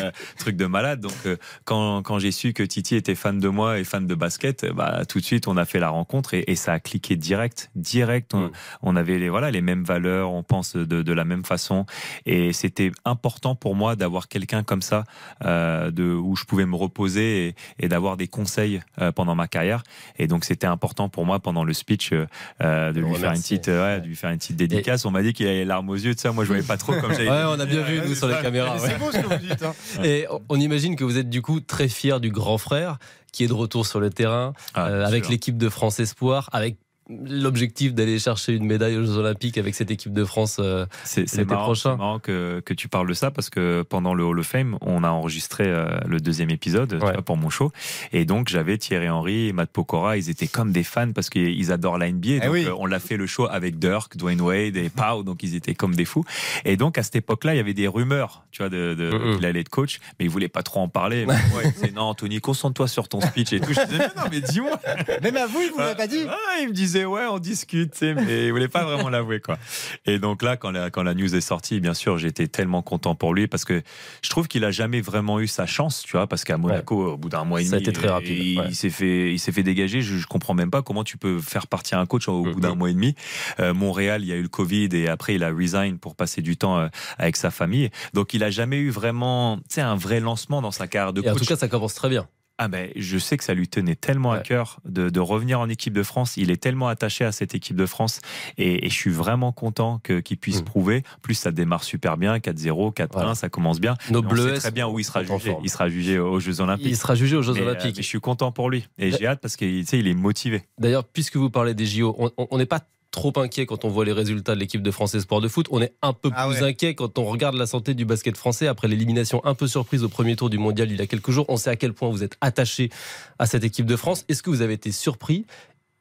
un 0.02 0.12
truc 0.38 0.56
de 0.56 0.66
malade. 0.66 1.00
Donc, 1.00 1.12
euh, 1.26 1.36
quand, 1.64 2.02
quand 2.02 2.18
j'ai 2.18 2.32
su 2.32 2.52
que 2.52 2.62
Titi 2.62 2.96
était 2.96 3.14
fan 3.14 3.38
de 3.38 3.48
moi 3.48 3.78
et 3.78 3.84
fan 3.84 4.06
de 4.06 4.14
basket, 4.14 4.66
bah, 4.72 5.04
tout 5.08 5.20
de 5.20 5.24
suite, 5.24 5.48
on 5.48 5.56
a 5.56 5.64
fait 5.64 5.78
la 5.78 5.90
rencontre 5.90 6.34
et, 6.34 6.44
et 6.46 6.56
ça 6.56 6.72
a 6.74 6.80
cliqué 6.80 7.16
direct. 7.16 7.70
Direct. 7.76 8.34
On, 8.34 8.46
mm. 8.46 8.50
on, 8.82 8.96
avait 8.96 9.18
les, 9.18 9.28
voilà, 9.28 9.50
les 9.50 9.60
mêmes 9.60 9.84
valeurs, 9.84 10.32
on 10.32 10.42
pense 10.42 10.76
de, 10.76 11.02
de 11.02 11.12
la 11.12 11.24
même 11.24 11.44
façon. 11.44 11.86
Et 12.26 12.52
c'était 12.52 12.92
important 13.04 13.54
pour 13.54 13.74
moi 13.74 13.96
d'avoir 13.96 14.28
quelqu'un 14.28 14.62
comme 14.62 14.82
ça, 14.82 15.04
euh, 15.44 15.90
de, 15.90 16.04
où 16.04 16.36
je 16.36 16.44
pouvais 16.44 16.66
me 16.66 16.76
reposer 16.76 17.48
et, 17.48 17.54
et 17.78 17.88
d'avoir 17.88 18.16
des 18.16 18.28
conseils 18.28 18.80
euh, 19.00 19.12
pendant 19.12 19.34
ma 19.34 19.48
carrière. 19.48 19.82
Et 20.18 20.26
donc, 20.26 20.44
c'était 20.44 20.66
important 20.66 21.08
pour 21.08 21.26
moi 21.26 21.40
pendant 21.40 21.64
le 21.64 21.72
speech 21.72 22.12
euh, 22.12 22.92
de 22.92 23.00
lui 23.00 23.14
faire, 23.14 23.32
une 23.32 23.40
petite, 23.40 23.68
ouais, 23.68 24.00
de 24.00 24.06
lui 24.06 24.16
faire 24.16 24.30
une 24.30 24.38
petite 24.38 24.56
dédicace. 24.56 25.04
Et... 25.04 25.08
On 25.08 25.10
m'a 25.10 25.22
dit 25.22 25.31
qu'il 25.32 25.46
avait 25.46 25.56
les 25.56 25.64
larmes 25.64 25.88
aux 25.90 25.94
yeux 25.94 26.14
de 26.14 26.20
ça. 26.20 26.32
Moi, 26.32 26.44
je 26.44 26.48
voyais 26.48 26.62
pas 26.62 26.76
trop 26.76 26.92
comme 26.94 27.12
j'avais. 27.12 27.28
Ouais, 27.28 27.44
on 27.46 27.58
a 27.58 27.66
bien 27.66 27.82
vu, 27.82 28.00
nous, 28.06 28.14
sur 28.14 28.28
les 28.28 28.40
caméras. 28.40 28.78
C'est 28.78 28.98
beau 28.98 29.10
ce 29.12 29.18
que 29.18 29.26
vous 29.26 29.46
dites. 29.46 29.62
Hein. 29.62 29.74
Et 30.04 30.26
on 30.48 30.58
imagine 30.58 30.96
que 30.96 31.04
vous 31.04 31.18
êtes 31.18 31.30
du 31.30 31.42
coup 31.42 31.60
très 31.60 31.88
fier 31.88 32.20
du 32.20 32.30
grand 32.30 32.58
frère 32.58 32.98
qui 33.32 33.44
est 33.44 33.48
de 33.48 33.54
retour 33.54 33.86
sur 33.86 33.98
le 33.98 34.10
terrain, 34.10 34.52
ah, 34.74 34.88
euh, 34.88 35.06
avec 35.06 35.28
l'équipe 35.28 35.56
de 35.56 35.68
France 35.70 35.98
Espoir, 35.98 36.50
avec 36.52 36.76
l'objectif 37.08 37.94
d'aller 37.94 38.18
chercher 38.18 38.54
une 38.54 38.64
médaille 38.64 38.96
aux 38.96 39.04
Jeux 39.04 39.16
Olympiques 39.16 39.58
avec 39.58 39.74
cette 39.74 39.90
équipe 39.90 40.12
de 40.12 40.24
France 40.24 40.58
euh, 40.60 40.86
c'est 41.04 41.44
marrant, 41.44 41.64
prochain. 41.64 41.96
marrant 41.96 42.18
que, 42.18 42.60
que, 42.64 42.74
tu 42.74 42.88
parles 42.88 43.08
de 43.08 43.14
ça 43.14 43.30
parce 43.30 43.50
que 43.50 43.82
pendant 43.82 44.14
le 44.14 44.24
Hall 44.24 44.38
of 44.38 44.46
Fame, 44.46 44.78
on 44.80 45.02
a 45.02 45.10
enregistré 45.10 45.64
euh, 45.66 45.98
le 46.06 46.20
deuxième 46.20 46.50
épisode 46.50 46.92
ouais. 46.92 46.98
vois, 46.98 47.12
pour 47.22 47.36
mon 47.36 47.50
show 47.50 47.72
et 48.12 48.24
donc 48.24 48.48
j'avais 48.48 48.78
Thierry 48.78 49.08
Henry 49.08 49.48
et 49.48 49.52
Matt 49.52 49.70
Pokora, 49.70 50.16
ils 50.16 50.30
étaient 50.30 50.46
comme 50.46 50.72
des 50.72 50.84
fans 50.84 51.12
parce 51.12 51.28
qu'ils 51.28 51.72
adorent 51.72 51.98
la 51.98 52.10
NBA. 52.10 52.34
Donc, 52.34 52.42
eh 52.44 52.48
oui. 52.48 52.64
euh, 52.66 52.74
on 52.78 52.86
l'a 52.86 53.00
fait 53.00 53.16
le 53.16 53.26
show 53.26 53.46
avec 53.50 53.78
Dirk, 53.78 54.16
Dwayne 54.16 54.40
Wade 54.40 54.76
et 54.76 54.88
Pau, 54.88 55.22
donc 55.24 55.42
ils 55.42 55.54
étaient 55.54 55.74
comme 55.74 55.94
des 55.94 56.04
fous. 56.04 56.24
Et 56.64 56.76
donc 56.76 56.98
à 56.98 57.02
cette 57.02 57.16
époque-là, 57.16 57.54
il 57.54 57.56
y 57.56 57.60
avait 57.60 57.74
des 57.74 57.88
rumeurs, 57.88 58.44
tu 58.52 58.62
vois, 58.62 58.70
de, 58.70 58.94
de 58.94 59.10
mm 59.10 59.14
-hmm. 59.14 59.36
qu'il 59.36 59.46
allait 59.46 59.60
être 59.60 59.68
coach, 59.68 59.98
mais 60.18 60.26
il 60.26 60.30
voulait 60.30 60.48
pas 60.48 60.62
trop 60.62 60.80
en 60.80 60.88
parler. 60.88 61.26
Mais 61.26 61.34
ouais, 61.82 61.90
non, 61.90 62.02
Anthony, 62.02 62.40
concentre-toi 62.40 62.88
sur 62.88 63.08
ton 63.08 63.20
speech 63.20 63.52
et 63.52 63.60
tout. 63.60 63.72
Je 63.72 63.84
disais, 63.86 63.98
mais 63.98 64.22
non, 64.22 64.28
mais 64.30 64.40
dis-moi. 64.40 64.78
Même 65.22 65.36
à 65.36 65.46
vous, 65.46 65.60
il 65.62 65.70
vous 65.72 65.78
l'avez 65.78 65.96
pas 65.96 66.06
dit. 66.06 66.24
Ah, 66.28 66.64
me 66.66 66.72
disait, 66.92 67.04
ouais, 67.04 67.26
on 67.30 67.38
discute 67.38 67.92
mais 68.02 68.46
il 68.46 68.52
voulait 68.52 68.68
pas 68.68 68.84
vraiment 68.84 69.08
l'avouer, 69.08 69.40
quoi. 69.40 69.58
Et 70.06 70.18
donc 70.18 70.42
là, 70.42 70.56
quand 70.56 70.70
la, 70.70 70.90
quand 70.90 71.02
la 71.02 71.14
news 71.14 71.34
est 71.34 71.40
sortie, 71.40 71.80
bien 71.80 71.94
sûr, 71.94 72.18
j'étais 72.18 72.48
tellement 72.48 72.82
content 72.82 73.14
pour 73.14 73.34
lui 73.34 73.46
parce 73.46 73.64
que 73.64 73.82
je 74.22 74.30
trouve 74.30 74.48
qu'il 74.48 74.64
a 74.64 74.70
jamais 74.70 75.00
vraiment 75.00 75.40
eu 75.40 75.46
sa 75.46 75.66
chance, 75.66 76.02
tu 76.02 76.12
vois, 76.12 76.26
parce 76.26 76.44
qu'à 76.44 76.56
Monaco, 76.56 77.04
ouais. 77.04 77.12
au 77.12 77.16
bout 77.16 77.28
d'un 77.28 77.44
mois 77.44 77.60
et 77.60 77.64
demi, 77.64 77.70
ça 77.70 77.76
a 77.76 77.80
été 77.80 77.92
très 77.92 78.08
rapide. 78.08 78.30
Il, 78.30 78.58
ouais. 78.58 78.66
il 78.68 78.74
s'est 78.74 78.90
fait, 78.90 79.32
il 79.32 79.38
s'est 79.38 79.52
fait 79.52 79.62
dégager. 79.62 80.00
Je, 80.02 80.16
je, 80.16 80.26
comprends 80.26 80.54
même 80.54 80.70
pas 80.70 80.82
comment 80.82 81.04
tu 81.04 81.18
peux 81.18 81.40
faire 81.40 81.66
partir 81.66 81.98
un 81.98 82.06
coach 82.06 82.28
au 82.28 82.42
bout 82.42 82.60
d'un 82.60 82.74
mois 82.74 82.90
et 82.90 82.94
demi. 82.94 83.14
Euh, 83.60 83.74
Montréal, 83.74 84.22
il 84.22 84.28
y 84.28 84.32
a 84.32 84.36
eu 84.36 84.42
le 84.42 84.48
Covid 84.48 84.88
et 84.92 85.08
après 85.08 85.34
il 85.34 85.44
a 85.44 85.50
resign 85.50 85.98
pour 85.98 86.16
passer 86.16 86.42
du 86.42 86.56
temps 86.56 86.78
euh, 86.78 86.88
avec 87.18 87.36
sa 87.36 87.50
famille. 87.50 87.90
Donc 88.14 88.34
il 88.34 88.42
a 88.44 88.50
jamais 88.50 88.78
eu 88.78 88.90
vraiment, 88.90 89.56
tu 89.56 89.74
sais, 89.74 89.80
un 89.80 89.96
vrai 89.96 90.20
lancement 90.20 90.62
dans 90.62 90.70
sa 90.70 90.86
carrière 90.86 91.12
de 91.12 91.20
et 91.20 91.24
coach. 91.24 91.34
En 91.34 91.38
tout 91.38 91.44
cas, 91.46 91.56
ça 91.56 91.68
commence 91.68 91.94
très 91.94 92.08
bien. 92.08 92.26
Ah 92.64 92.68
ben, 92.68 92.90
je 92.94 93.18
sais 93.18 93.36
que 93.36 93.42
ça 93.42 93.54
lui 93.54 93.66
tenait 93.66 93.96
tellement 93.96 94.30
ouais. 94.30 94.38
à 94.38 94.40
cœur 94.40 94.78
de, 94.84 95.10
de, 95.10 95.18
revenir 95.18 95.58
en 95.58 95.68
équipe 95.68 95.92
de 95.92 96.04
France. 96.04 96.36
Il 96.36 96.52
est 96.52 96.62
tellement 96.62 96.86
attaché 96.86 97.24
à 97.24 97.32
cette 97.32 97.56
équipe 97.56 97.74
de 97.74 97.86
France 97.86 98.20
et, 98.56 98.86
et 98.86 98.88
je 98.88 98.94
suis 98.94 99.10
vraiment 99.10 99.50
content 99.50 99.98
qu'il 99.98 100.22
qu 100.22 100.36
puisse 100.36 100.60
mmh. 100.60 100.64
prouver. 100.64 101.02
Plus 101.22 101.34
ça 101.34 101.50
démarre 101.50 101.82
super 101.82 102.16
bien, 102.16 102.36
4-0, 102.36 102.94
4-1, 102.94 103.08
voilà. 103.10 103.34
ça 103.34 103.48
commence 103.48 103.80
bien. 103.80 103.96
Nos 104.10 104.22
bleus, 104.22 104.54
très 104.54 104.70
bien 104.70 104.86
où 104.86 105.00
il 105.00 105.04
sera 105.04 105.24
jugé. 105.24 105.56
Il 105.64 105.70
sera 105.70 105.88
jugé 105.88 106.20
aux 106.20 106.38
Jeux 106.38 106.60
Olympiques. 106.60 106.86
Il 106.86 106.96
sera 106.96 107.16
jugé 107.16 107.36
aux 107.36 107.42
Jeux 107.42 107.54
mais, 107.54 107.62
Olympiques. 107.62 107.86
Euh, 107.86 107.96
mais 107.96 108.02
je 108.02 108.08
suis 108.08 108.20
content 108.20 108.52
pour 108.52 108.70
lui 108.70 108.86
et 108.96 109.10
j'ai 109.10 109.26
hâte 109.26 109.40
parce 109.40 109.56
qu'il 109.56 109.84
il 109.92 110.06
est 110.06 110.14
motivé. 110.14 110.62
D'ailleurs, 110.78 111.02
puisque 111.04 111.36
vous 111.36 111.50
parlez 111.50 111.74
des 111.74 111.86
JO, 111.86 112.16
on 112.36 112.58
n'est 112.58 112.66
pas 112.66 112.80
trop 113.12 113.32
inquiet 113.36 113.64
quand 113.66 113.84
on 113.84 113.88
voit 113.88 114.04
les 114.04 114.12
résultats 114.12 114.54
de 114.56 114.60
l'équipe 114.60 114.82
de 114.82 114.90
France 114.90 115.16
Sport 115.16 115.40
de 115.40 115.46
foot. 115.46 115.66
On 115.70 115.80
est 115.80 115.92
un 116.02 116.12
peu 116.12 116.30
Ah 116.34 116.48
plus 116.48 116.56
ouais. 116.62 116.70
inquiet 116.70 116.94
quand 116.96 117.18
on 117.18 117.24
regarde 117.24 117.54
la 117.54 117.66
santé 117.66 117.94
du 117.94 118.04
basket 118.04 118.36
français 118.36 118.66
après 118.66 118.88
l'élimination 118.88 119.40
un 119.44 119.54
peu 119.54 119.68
surprise 119.68 120.02
au 120.02 120.08
premier 120.08 120.34
tour 120.34 120.50
du 120.50 120.58
mondial 120.58 120.90
il 120.90 120.98
y 120.98 121.02
a 121.02 121.06
quelques 121.06 121.30
jours. 121.30 121.44
On 121.48 121.56
sait 121.56 121.70
à 121.70 121.76
quel 121.76 121.92
point 121.92 122.08
vous 122.10 122.24
êtes 122.24 122.36
attaché 122.40 122.90
à 123.38 123.46
cette 123.46 123.62
équipe 123.62 123.86
de 123.86 123.94
France. 123.96 124.24
Est-ce 124.28 124.42
que 124.42 124.50
vous 124.50 124.62
avez 124.62 124.72
été 124.74 124.90
surpris 124.90 125.46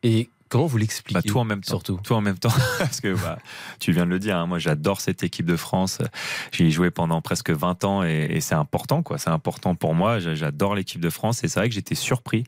et 0.04 0.30
comment 0.50 0.66
vous 0.66 0.78
l'expliquez 0.78 1.14
Bah, 1.20 1.22
tout 1.26 1.38
en 1.40 1.44
même 1.44 1.62
temps. 1.62 1.68
Surtout? 1.70 2.00
Tout 2.04 2.14
en 2.14 2.22
même 2.22 2.38
temps. 2.40 2.50
Parce 2.80 3.00
que 3.02 3.14
bah, 3.14 3.38
tu 3.80 3.92
viens 3.92 4.06
de 4.06 4.10
le 4.12 4.20
dire, 4.20 4.38
hein, 4.38 4.46
moi 4.48 4.58
j'adore 4.60 5.00
cette 5.02 5.24
équipe 5.24 5.46
de 5.46 5.56
France. 5.58 6.00
J'y 6.52 6.64
ai 6.66 6.72
joué 6.72 6.92
pendant 6.92 7.22
presque 7.22 7.52
20 7.52 7.84
ans 7.84 8.04
et, 8.04 8.28
et 8.32 8.42
c'est 8.42 8.56
important, 8.56 9.04
quoi. 9.04 9.18
C'est 9.18 9.30
important 9.30 9.76
pour 9.76 9.94
moi. 9.94 10.20
J'a- 10.20 10.34
J'adore 10.36 10.76
l'équipe 10.76 11.02
de 11.02 11.10
France 11.10 11.44
et 11.44 11.48
c'est 11.50 11.60
vrai 11.60 11.70
que 11.70 11.76
j'étais 11.76 11.96
surpris 11.96 12.46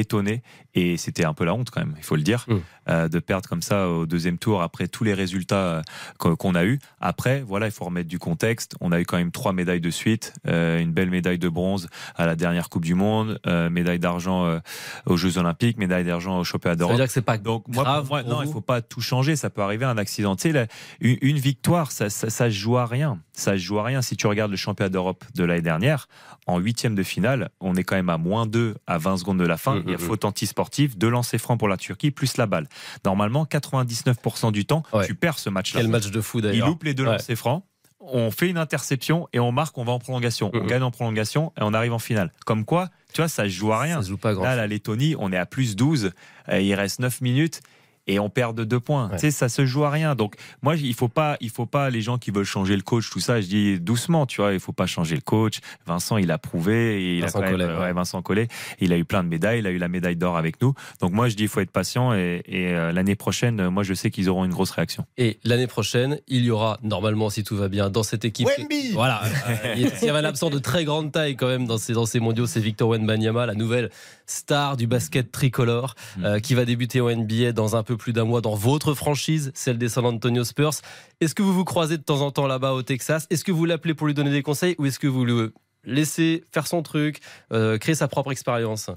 étonné 0.00 0.42
et 0.74 0.96
c'était 0.96 1.24
un 1.24 1.32
peu 1.34 1.44
la 1.44 1.54
honte 1.54 1.70
quand 1.70 1.80
même, 1.80 1.94
il 1.96 2.02
faut 2.04 2.16
le 2.16 2.22
dire, 2.22 2.44
Mm. 2.48 2.54
euh, 2.90 3.08
de 3.08 3.18
perdre 3.18 3.48
comme 3.48 3.62
ça 3.62 3.88
au 3.88 4.04
deuxième 4.06 4.36
tour 4.38 4.60
après 4.62 4.88
tous 4.88 5.04
les 5.04 5.14
résultats 5.14 5.82
euh, 6.20 6.36
qu'on 6.36 6.54
a 6.54 6.64
eu. 6.64 6.78
Après, 7.00 7.40
voilà, 7.42 7.66
il 7.66 7.72
faut 7.72 7.84
remettre 7.86 8.08
du 8.08 8.18
contexte. 8.18 8.76
On 8.80 8.92
a 8.92 9.00
eu 9.00 9.04
quand 9.06 9.16
même 9.16 9.30
trois 9.32 9.52
médailles 9.52 9.80
de 9.80 9.90
suite, 9.90 10.34
euh, 10.46 10.78
une 10.80 10.92
belle 10.92 11.10
médaille 11.10 11.38
de 11.38 11.48
bronze 11.48 11.88
à 12.14 12.26
la 12.26 12.36
dernière 12.36 12.68
Coupe 12.68 12.84
du 12.84 12.94
Monde, 12.94 13.40
euh, 13.46 13.70
médaille 13.70 13.98
d'argent 13.98 14.60
aux 15.06 15.16
Jeux 15.16 15.38
Olympiques, 15.38 15.78
médaille 15.78 16.04
d'argent 16.04 16.38
aux 16.38 16.44
Championnats 16.44 16.74
Ça 16.74 16.76
veut 16.76 16.78
d'Europe. 16.78 16.96
dire 16.96 17.06
que 17.06 17.12
c'est 17.12 17.22
pas 17.22 17.38
Donc 17.38 17.66
moi, 17.68 17.84
grave 17.84 18.06
moi, 18.08 18.22
non, 18.22 18.42
il 18.42 18.52
faut 18.52 18.60
pas 18.60 18.82
tout 18.82 19.00
changer. 19.00 19.34
Ça 19.36 19.50
peut 19.50 19.62
arriver 19.62 19.84
un 19.86 19.98
accident. 19.98 20.36
Tu 20.36 20.52
sais, 20.52 20.68
une, 21.00 21.16
une 21.22 21.38
victoire, 21.38 21.90
ça, 21.90 22.10
ça, 22.10 22.28
ça 22.30 22.50
joue 22.50 22.76
à 22.76 22.86
rien. 22.86 23.18
Ça 23.38 23.52
se 23.52 23.58
joue 23.58 23.78
à 23.78 23.84
rien. 23.84 24.00
Si 24.00 24.16
tu 24.16 24.26
regardes 24.26 24.50
le 24.50 24.56
championnat 24.56 24.88
d'Europe 24.88 25.22
de 25.34 25.44
l'année 25.44 25.60
dernière, 25.60 26.08
en 26.46 26.58
huitième 26.58 26.94
de 26.94 27.02
finale, 27.02 27.50
on 27.60 27.74
est 27.76 27.84
quand 27.84 27.94
même 27.94 28.08
à 28.08 28.16
moins 28.16 28.46
2 28.46 28.74
à 28.86 28.96
20 28.96 29.18
secondes 29.18 29.38
de 29.38 29.46
la 29.46 29.58
fin. 29.58 29.74
Mhm, 29.76 29.82
Il 29.84 29.90
y 29.90 29.94
a 29.94 29.98
mhm. 29.98 30.04
faute 30.04 30.24
anti-sportive, 30.24 30.96
deux 30.96 31.10
lancers 31.10 31.38
francs 31.38 31.58
pour 31.58 31.68
la 31.68 31.76
Turquie, 31.76 32.10
plus 32.10 32.38
la 32.38 32.46
balle. 32.46 32.66
Normalement, 33.04 33.44
99% 33.44 34.52
du 34.52 34.64
temps, 34.64 34.82
Ouais. 34.94 35.06
tu 35.06 35.14
perds 35.14 35.38
ce 35.38 35.50
match-là. 35.50 35.82
Quel 35.82 35.90
match 35.90 36.10
de 36.10 36.20
fou 36.22 36.38
Il 36.38 36.42
d'ailleurs. 36.42 36.66
loupe 36.68 36.84
les 36.84 36.94
deux 36.94 37.04
Ouais. 37.04 37.12
lancers 37.12 37.36
francs. 37.36 37.62
On 38.00 38.30
fait 38.30 38.48
une 38.48 38.58
interception 38.58 39.28
et 39.32 39.40
on 39.40 39.52
marque, 39.52 39.76
on 39.76 39.84
va 39.84 39.92
en 39.92 39.98
prolongation. 39.98 40.50
On 40.54 40.64
gagne 40.64 40.82
en 40.82 40.90
prolongation 40.92 41.52
et 41.58 41.62
on 41.62 41.74
arrive 41.74 41.92
en 41.92 41.98
finale. 41.98 42.32
Comme 42.46 42.64
quoi, 42.64 42.88
tu 43.12 43.20
vois, 43.20 43.28
ça 43.28 43.48
joue 43.48 43.72
à 43.72 43.80
rien. 43.80 44.00
Ça 44.00 44.08
joue 44.08 44.16
pas 44.16 44.32
grand. 44.32 44.44
Là, 44.44 44.54
la 44.56 44.66
Lettonie, 44.66 45.14
on 45.18 45.32
est 45.32 45.36
à 45.36 45.44
plus 45.44 45.74
12, 45.76 46.12
euh, 46.48 46.60
il 46.60 46.72
reste 46.74 47.00
9 47.00 47.20
minutes 47.20 47.60
et 48.06 48.18
on 48.18 48.28
perd 48.30 48.56
de 48.56 48.64
2 48.64 48.80
points. 48.80 49.08
Ouais. 49.08 49.16
Tu 49.16 49.20
sais, 49.22 49.30
ça 49.30 49.48
se 49.48 49.66
joue 49.66 49.84
à 49.84 49.90
rien. 49.90 50.14
Donc, 50.14 50.34
moi, 50.62 50.76
il 50.76 50.94
faut 50.94 51.08
pas, 51.08 51.36
il 51.40 51.50
faut 51.50 51.66
pas 51.66 51.90
les 51.90 52.00
gens 52.00 52.18
qui 52.18 52.30
veulent 52.30 52.44
changer 52.44 52.76
le 52.76 52.82
coach, 52.82 53.10
tout 53.10 53.20
ça. 53.20 53.40
Je 53.40 53.46
dis 53.46 53.80
doucement, 53.80 54.26
tu 54.26 54.40
vois, 54.40 54.52
il 54.52 54.60
faut 54.60 54.72
pas 54.72 54.86
changer 54.86 55.14
le 55.16 55.20
coach. 55.22 55.58
Vincent, 55.86 56.16
il 56.16 56.30
a 56.30 56.38
prouvé, 56.38 57.02
et 57.02 57.14
il 57.16 57.20
Vincent 57.22 57.38
a 57.38 57.42
quand 57.42 57.48
même- 57.48 57.58
Collet, 57.58 57.72
ouais. 57.74 57.80
ouais, 57.84 57.92
Vincent 57.92 58.22
Collet, 58.22 58.48
il 58.80 58.92
a 58.92 58.96
eu 58.98 59.04
plein 59.04 59.22
de 59.24 59.28
médailles, 59.28 59.58
il 59.60 59.66
a 59.66 59.70
eu 59.70 59.78
la 59.78 59.88
médaille 59.88 60.16
d'or 60.16 60.36
avec 60.36 60.60
nous. 60.62 60.74
Donc, 61.00 61.12
moi, 61.12 61.28
je 61.28 61.36
dis, 61.36 61.44
il 61.44 61.48
faut 61.48 61.60
être 61.60 61.70
patient 61.70 62.14
et, 62.14 62.42
et, 62.46 62.68
euh, 62.74 62.92
l'année 62.92 63.16
prochaine, 63.16 63.60
euh, 63.60 63.70
moi, 63.70 63.82
je 63.82 63.94
sais 63.94 64.10
qu'ils 64.10 64.28
auront 64.28 64.44
une 64.44 64.52
grosse 64.52 64.70
réaction. 64.70 65.04
Et 65.18 65.38
l'année 65.44 65.66
prochaine, 65.66 66.18
il 66.28 66.44
y 66.44 66.50
aura 66.50 66.78
normalement, 66.82 67.30
si 67.30 67.44
tout 67.44 67.56
va 67.56 67.68
bien, 67.68 67.90
dans 67.90 68.02
cette 68.02 68.24
équipe. 68.24 68.46
Wemby 68.58 68.92
Voilà. 68.92 69.22
Euh, 69.64 69.74
il 69.76 69.82
y 70.06 70.08
avait 70.08 70.18
un 70.18 70.24
absent 70.24 70.50
de 70.50 70.58
très 70.58 70.84
grande 70.84 71.12
taille 71.12 71.36
quand 71.36 71.48
même 71.48 71.66
dans 71.66 71.78
ces, 71.78 71.92
dans 71.92 72.06
ces 72.06 72.20
mondiaux, 72.20 72.46
c'est 72.46 72.60
Victor 72.60 72.88
Wenbanyama, 72.90 73.46
la 73.46 73.54
nouvelle 73.54 73.90
star 74.26 74.76
du 74.76 74.86
basket 74.86 75.30
tricolore, 75.30 75.94
euh, 76.22 76.40
qui 76.40 76.54
va 76.54 76.64
débuter 76.64 77.00
au 77.00 77.10
NBA 77.10 77.52
dans 77.52 77.76
un 77.76 77.82
peu 77.82 77.96
plus 77.96 78.12
d'un 78.12 78.24
mois 78.24 78.40
dans 78.40 78.54
votre 78.54 78.94
franchise, 78.94 79.52
celle 79.54 79.78
des 79.78 79.88
San 79.88 80.04
Antonio 80.04 80.44
Spurs. 80.44 80.74
Est-ce 81.20 81.34
que 81.34 81.42
vous 81.42 81.54
vous 81.54 81.64
croisez 81.64 81.96
de 81.96 82.02
temps 82.02 82.20
en 82.20 82.30
temps 82.30 82.46
là-bas 82.46 82.72
au 82.72 82.82
Texas? 82.82 83.26
Est-ce 83.30 83.44
que 83.44 83.52
vous 83.52 83.64
l'appelez 83.64 83.94
pour 83.94 84.06
lui 84.06 84.14
donner 84.14 84.30
des 84.30 84.42
conseils 84.42 84.74
ou 84.78 84.86
est-ce 84.86 84.98
que 84.98 85.06
vous 85.06 85.24
le 85.24 85.52
laissez 85.86 86.44
faire 86.52 86.66
son 86.66 86.82
truc, 86.82 87.20
euh, 87.52 87.78
créer 87.78 87.94
sa 87.94 88.08
propre 88.08 88.32
expérience 88.32 88.90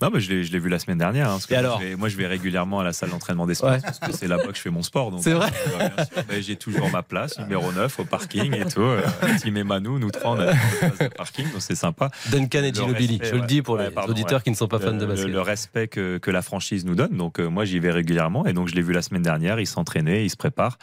Non, 0.00 0.10
mais 0.12 0.20
je 0.20 0.32
l'ai, 0.32 0.58
vu 0.58 0.68
la 0.68 0.78
semaine 0.78 0.98
dernière. 0.98 1.28
hein, 1.28 1.32
parce 1.32 1.46
que 1.46 1.54
Et 1.54 1.56
moi, 1.56 1.66
alors 1.66 1.80
je 1.80 1.86
vais, 1.86 1.96
moi, 1.96 2.08
je 2.08 2.16
vais 2.16 2.26
régulièrement 2.26 2.80
à 2.80 2.84
la 2.84 2.92
salle 2.92 3.10
d'entraînement 3.10 3.46
des 3.46 3.54
sports 3.54 3.70
Ouais. 3.70 3.80
parce 3.82 3.98
que 3.98 4.12
c'est 4.12 4.28
là-bas 4.28 4.48
que 4.48 4.54
je 4.56 4.60
fais 4.60 4.70
mon 4.70 4.82
sport. 4.82 5.10
C'est 5.20 5.32
vrai 5.32 5.48
sûr. 5.50 6.22
Mais 6.28 6.42
J'ai 6.42 6.56
toujours 6.56 6.90
ma 6.90 7.02
place, 7.02 7.38
numéro 7.38 7.72
9 7.72 7.98
au 8.00 8.04
parking 8.04 8.54
et 8.54 8.66
tout. 8.66 8.80
Euh, 8.82 9.00
Tim 9.42 9.54
et 9.56 9.64
Manu, 9.64 9.98
nous 9.98 10.10
trois, 10.10 10.32
on 10.32 10.40
a 10.40 10.46
place 10.52 10.98
de 11.00 11.08
parking, 11.08 11.50
donc 11.52 11.60
c'est 11.62 11.74
sympa. 11.74 12.10
Duncan 12.30 12.58
et 12.62 12.70
Le 12.70 12.74
Ginobili, 12.74 13.18
respect, 13.18 13.36
je 13.36 13.40
le 13.40 13.46
dis 13.46 13.62
pour 13.62 13.76
Ouais, 13.76 13.86
les 13.88 13.90
pardon, 13.90 14.10
auditeurs 14.12 14.42
qui 14.42 14.50
ne 14.50 14.56
sont 14.56 14.68
pas 14.68 14.78
fans 14.78 14.92
de 14.92 15.00
le, 15.00 15.06
basket. 15.06 15.28
le 15.28 15.40
respect 15.40 15.88
que, 15.88 16.18
que 16.18 16.30
la 16.30 16.42
franchise 16.42 16.84
nous 16.84 16.94
donne. 16.94 17.16
Donc 17.16 17.40
euh, 17.40 17.46
moi 17.48 17.64
j'y 17.64 17.78
vais 17.78 17.90
régulièrement 17.90 18.46
et 18.46 18.52
donc 18.52 18.68
je 18.68 18.74
l'ai 18.74 18.82
vu 18.82 18.92
la 18.92 19.02
semaine 19.02 19.22
dernière. 19.22 19.58
Il 19.60 19.66
s'entraînait, 19.66 20.24
il 20.24 20.30
se 20.30 20.36
prépare 20.36 20.78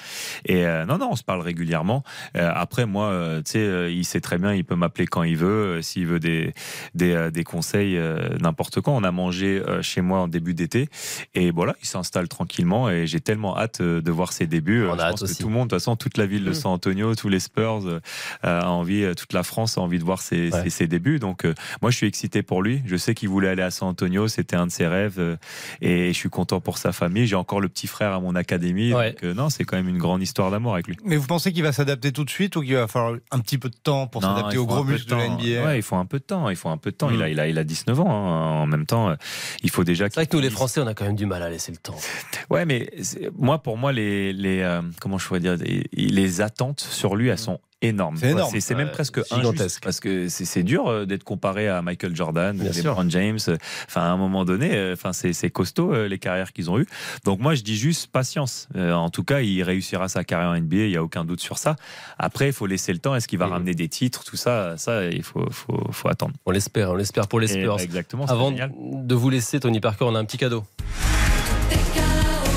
et 0.46 0.66
euh, 0.66 0.86
non 0.86 0.98
non 0.98 1.10
on 1.12 1.16
se 1.16 1.24
parle 1.24 1.42
régulièrement. 1.42 2.04
Euh, 2.36 2.52
après 2.54 2.86
moi 2.86 3.08
euh, 3.08 3.38
tu 3.44 3.52
sais 3.52 3.60
euh, 3.60 3.90
il 3.92 4.06
sait 4.06 4.22
très 4.22 4.38
bien 4.38 4.54
il 4.54 4.64
peut 4.66 4.76
m'appeler 4.76 5.06
quand 5.08 5.24
il 5.24 5.38
veut 5.38 5.51
euh, 5.52 5.82
s'il 5.82 6.08
veut 6.08 6.20
des 6.20 6.54
des, 6.96 7.12
euh, 7.14 7.30
des 7.32 7.44
conseils 7.44 7.98
euh, 7.98 8.30
n'importe 8.40 8.82
quand. 8.82 8.96
On 8.96 9.04
a 9.04 9.12
mangé 9.12 9.62
euh, 9.68 9.82
chez 9.82 10.02
moi 10.02 10.20
en 10.20 10.28
début 10.28 10.54
d'été 10.54 10.88
et 11.34 11.52
voilà 11.52 11.76
il 11.82 11.88
s'installe 11.88 12.28
tranquillement 12.28 12.90
et 12.90 13.08
j'ai 13.08 13.20
tellement 13.20 13.58
hâte 13.58 13.82
euh, 13.82 14.02
de 14.02 14.12
voir 14.12 14.34
ses 14.34 14.48
débuts. 14.48 14.86
On 14.86 14.94
a 14.94 14.98
je 14.98 15.02
hâte 15.02 15.12
pense 15.12 15.22
aussi. 15.24 15.36
que 15.38 15.42
tout 15.44 15.48
le 15.48 15.54
monde 15.54 15.68
de 15.68 15.76
toute 15.76 15.80
façon 15.82 15.96
toute 15.96 16.18
la 16.18 16.26
ville 16.26 16.44
de 16.44 16.52
Mm. 16.52 16.56
San 16.56 16.72
Antonio, 16.74 17.16
tous 17.16 17.30
les 17.30 17.40
Spurs 17.40 17.82
euh, 17.86 18.00
a 18.44 18.68
envie, 18.70 19.06
toute 19.16 19.34
la 19.34 19.44
France 19.44 19.78
a 19.78 19.82
envie 19.82 20.00
de 20.00 20.04
voir 20.04 20.22
ses, 20.22 20.52
Ouais. 20.52 20.64
ses- 20.64 20.70
ses 20.70 20.88
débuts. 20.88 21.20
Donc 21.20 21.46
euh, 21.46 21.54
moi 21.82 21.92
je 21.92 21.98
suis 21.98 22.08
excité 22.08 22.42
pour 22.44 22.62
lui. 22.62 22.82
Je 22.86 22.96
sais 22.98 23.14
qu'il 23.14 23.30
voulait 23.30 23.48
aller 23.50 23.62
à 23.64 23.72
San 23.72 23.88
Antonio, 23.90 24.28
c'était 24.28 24.56
un 24.56 24.68
de 24.68 24.72
ses 24.72 24.88
rêves 24.88 25.16
euh, 25.20 25.36
et 25.82 26.08
je 26.08 26.14
suis 26.18 26.30
content 26.30 26.60
pour 26.60 26.78
sa 26.78 26.92
famille. 26.92 27.26
J'ai 27.28 27.36
encore 27.36 27.62
le 27.62 27.70
petit 27.70 27.88
frère 27.88 28.14
à 28.14 28.20
mon 28.20 28.36
académie. 28.36 28.94
Ouais. 28.94 29.12
Donc 29.12 29.24
euh, 29.24 29.34
non, 29.34 29.50
c'est 29.50 29.64
quand 29.64 29.78
même 29.78 29.88
une 29.90 29.98
grande 29.98 30.22
histoire 30.22 30.52
d'amour 30.52 30.74
avec 30.74 30.88
lui. 30.88 30.98
Mais 31.06 31.16
vous 31.18 31.28
pensez 31.28 31.52
qu'il 31.54 31.64
va 31.64 31.72
s'adapter 31.72 32.12
tout 32.12 32.26
de 32.26 32.30
suite 32.30 32.56
ou 32.56 32.62
qu'il 32.62 32.76
va 32.76 32.88
falloir 32.88 33.16
un 33.32 33.40
petit 33.40 33.58
peu 33.58 33.70
de 33.70 33.76
temps 33.82 34.08
pour 34.08 34.22
s'adapter 34.22 34.58
faut 34.58 34.66
gros 34.66 34.84
muscles 34.84 35.10
de 35.10 35.16
la 35.16 35.26
temps. 35.28 35.31
NBA 35.36 35.64
Ouais, 35.66 35.78
il 35.80 35.82
faut 35.82 35.96
un 35.96 36.06
peu 36.06 36.20
de 36.20 36.24
temps. 36.24 36.50
Il 36.50 36.56
faut 36.56 36.70
un 36.70 36.78
peu 36.78 36.92
de 36.92 36.96
temps. 36.96 37.10
Mm. 37.10 37.14
Il, 37.16 37.22
a, 37.24 37.30
il, 37.30 37.40
a, 37.40 37.48
il 37.48 37.58
a 37.58 37.64
19 37.64 38.00
ans. 38.00 38.10
hein. 38.10 38.62
En 38.62 38.66
même 38.66 38.86
temps, 38.86 39.10
euh, 39.10 39.16
il 39.64 39.70
faut 39.70 39.84
déjà. 39.84 40.06
C'est 40.06 40.16
vrai 40.16 40.28
que 40.28 40.36
nous, 40.36 40.42
les 40.42 40.50
Français, 40.50 40.82
on 40.82 40.88
a 40.88 40.94
quand 40.94 41.06
même 41.06 41.16
du 41.16 41.26
mal 41.26 41.42
à 41.44 41.50
laisser 41.50 41.72
le 41.72 41.78
temps. 41.78 41.96
Ouais, 42.50 42.66
mais 42.66 42.90
moi, 43.38 43.60
pour 43.64 43.78
moi, 43.78 43.94
les, 43.94 44.34
les 44.34 44.60
euh, 44.62 44.82
comment 45.00 45.18
je 45.18 45.26
pourrais 45.28 45.40
dire, 45.40 45.56
les, 45.58 45.88
les 45.94 46.42
attentes 46.42 46.82
sur 46.82 47.16
lui, 47.16 47.30
elles 47.30 47.38
sont 47.38 47.60
énormes. 47.82 48.18
C'est 48.18 48.30
énorme. 48.32 48.52
C'est 48.52 48.62
c'est 48.62 48.76
même 48.76 48.88
Ouais, 48.88 48.92
presque 48.94 49.24
gigantesque. 49.26 49.62
injuste 49.62 49.84
parce 49.84 50.00
que 50.00 50.30
c'est 50.30 50.46
c'est 50.46 50.64
dur 50.64 50.88
euh, 50.88 51.06
d'être 51.06 51.24
comparé 51.24 51.68
à 51.68 51.82
Michael 51.82 52.16
Jordan. 52.16 52.58
LeBron 52.58 53.10
James. 53.10 53.40
Enfin, 53.88 54.02
à 54.02 54.06
un 54.06 54.18
moment 54.18 54.46
donné, 54.46 54.76
euh, 54.76 54.94
enfin, 54.94 55.14
c'est 55.14 55.34
c'est 55.34 55.50
costaud 55.50 55.94
euh, 55.94 56.08
les 56.08 56.20
carrières 56.20 56.54
qu'ils 56.54 56.70
ont 56.70 56.80
eues. 56.80 56.88
Donc 57.26 57.40
moi, 57.40 57.56
je 57.56 57.62
dis 57.64 57.78
juste 57.78 58.08
patience. 58.12 58.68
Euh, 58.76 58.94
en 58.94 59.10
tout 59.10 59.24
cas, 59.24 59.42
il 59.42 59.62
réussira 59.64 60.08
sa 60.10 60.24
carrière 60.24 60.50
en 60.50 60.58
NBA. 60.60 60.76
Il 60.78 60.92
y 60.92 60.98
a 60.98 61.04
aucun 61.04 61.26
doute 61.26 61.42
sur 61.42 61.58
ça. 61.58 61.76
Après, 62.20 62.48
il 62.48 62.54
faut 62.54 62.68
laisser 62.68 62.94
le 62.94 63.00
temps. 63.00 63.16
Est-ce 63.16 63.28
qu'il 63.28 63.40
va 63.40 63.48
ramener 63.48 63.74
des 63.74 63.90
titres, 63.90 64.24
tout 64.24 64.38
ça 64.38 64.76
Ça, 64.78 65.06
il 65.06 65.24
faut, 65.24 65.48
faut, 65.52 65.88
faut 65.92 66.08
attendre. 66.10 66.34
On 66.46 66.52
l'espère, 66.52 66.92
on 66.92 66.96
l'espère 66.96 67.28
pour 67.28 67.40
les 67.40 67.52
Et, 67.52 67.62
Spurs. 67.62 67.78
bah, 67.78 67.84
exactement. 67.84 68.28
c'est 68.28 68.34
Avant 68.34 68.50
génial. 68.50 68.72
de 68.80 69.16
vous 69.16 69.30
laisser, 69.30 69.60
Tony 69.60 69.80
Parker, 69.80 70.06
on 70.08 70.16
a 70.16 70.20
un 70.20 70.26
petit 70.26 70.38
cadeau. 70.38 70.64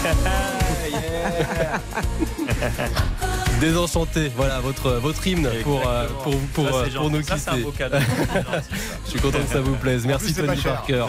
Désenchanté, 3.64 4.30
voilà 4.36 4.60
votre, 4.60 4.90
votre 4.92 5.26
hymne 5.26 5.48
pour, 5.62 5.80
euh, 5.88 6.06
pour, 6.22 6.36
pour, 6.52 6.68
Ça, 6.68 6.74
euh, 6.74 6.86
pour 6.98 7.08
nous. 7.08 7.22
Ça, 7.22 7.34
un 7.34 7.38
quitter. 7.38 7.62
beau 7.62 7.70
cadeau. 7.70 7.96
Je 9.06 9.10
suis 9.10 9.18
content 9.20 9.38
que 9.38 9.50
ça 9.50 9.62
vous 9.62 9.74
plaise. 9.76 10.04
Merci 10.04 10.34
plus, 10.34 10.44
Tony. 10.44 10.60
Parker 10.60 11.06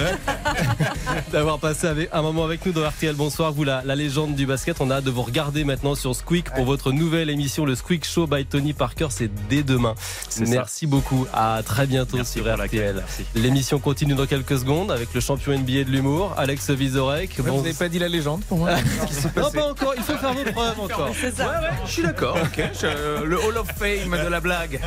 d'avoir 1.34 1.60
passé 1.60 1.88
avec- 1.88 2.10
un 2.14 2.22
moment 2.22 2.46
avec 2.46 2.66
nous 2.66 2.72
dans 2.72 2.88
RTL. 2.88 3.14
Bonsoir, 3.14 3.52
vous 3.52 3.66
la, 3.66 3.82
la 3.84 3.96
légende 3.96 4.36
du 4.36 4.46
basket. 4.46 4.78
On 4.80 4.90
a 4.90 4.96
hâte 4.96 5.04
de 5.04 5.12
vous 5.12 5.22
regarder 5.24 5.66
maintenant 5.66 5.96
sur 5.96 6.16
Squeak 6.16 6.54
pour 6.54 6.64
votre 6.64 6.94
nouvelle 6.94 7.30
émission, 7.30 7.66
le 7.66 7.76
Squeak 7.76 8.06
Show 8.06 8.26
by 8.26 8.46
Tony 8.46 8.72
Parker. 8.72 9.08
C'est 9.10 9.30
dès 9.50 9.62
demain. 9.64 9.96
Ça. 10.30 10.44
Merci 10.48 10.88
beaucoup. 10.88 11.28
À 11.34 11.62
très 11.66 11.88
bientôt 11.88 12.16
Merci 12.16 12.40
sur. 12.40 12.46
RTL. 12.58 13.04
L'émission 13.36 13.80
continue 13.80 14.14
dans 14.16 14.28
quelques 14.28 14.60
secondes 14.60 14.92
avec 14.94 15.14
le 15.14 15.20
champion 15.20 15.52
NBA 15.58 15.84
de 15.84 15.92
l'humour, 15.92 16.34
Alex 16.38 16.70
Vizorek. 16.70 17.38
Vous 17.40 17.58
n'avez 17.58 17.74
pas 17.74 17.90
dit 17.90 18.00
la 18.00 18.08
légende 18.08 18.44
pour 18.46 18.60
moi 18.60 18.70
Non, 19.36 19.52
pas 19.52 19.68
encore. 19.72 19.94
Il 19.98 20.04
faut 20.04 20.18
faire 20.18 20.34
vos 20.34 20.44
preuves 20.52 20.80
encore. 20.80 21.10
C'est 21.20 21.36
ça. 21.36 21.62
Je 21.86 21.92
suis 21.92 22.04
d'accord, 22.04 22.38
ok. 22.46 22.64
Je- 22.82 23.24
le 23.24 23.40
Hall 23.40 23.58
of 23.58 23.68
Fame 23.78 24.24
de 24.24 24.28
la 24.30 24.40
blague. 24.40 24.80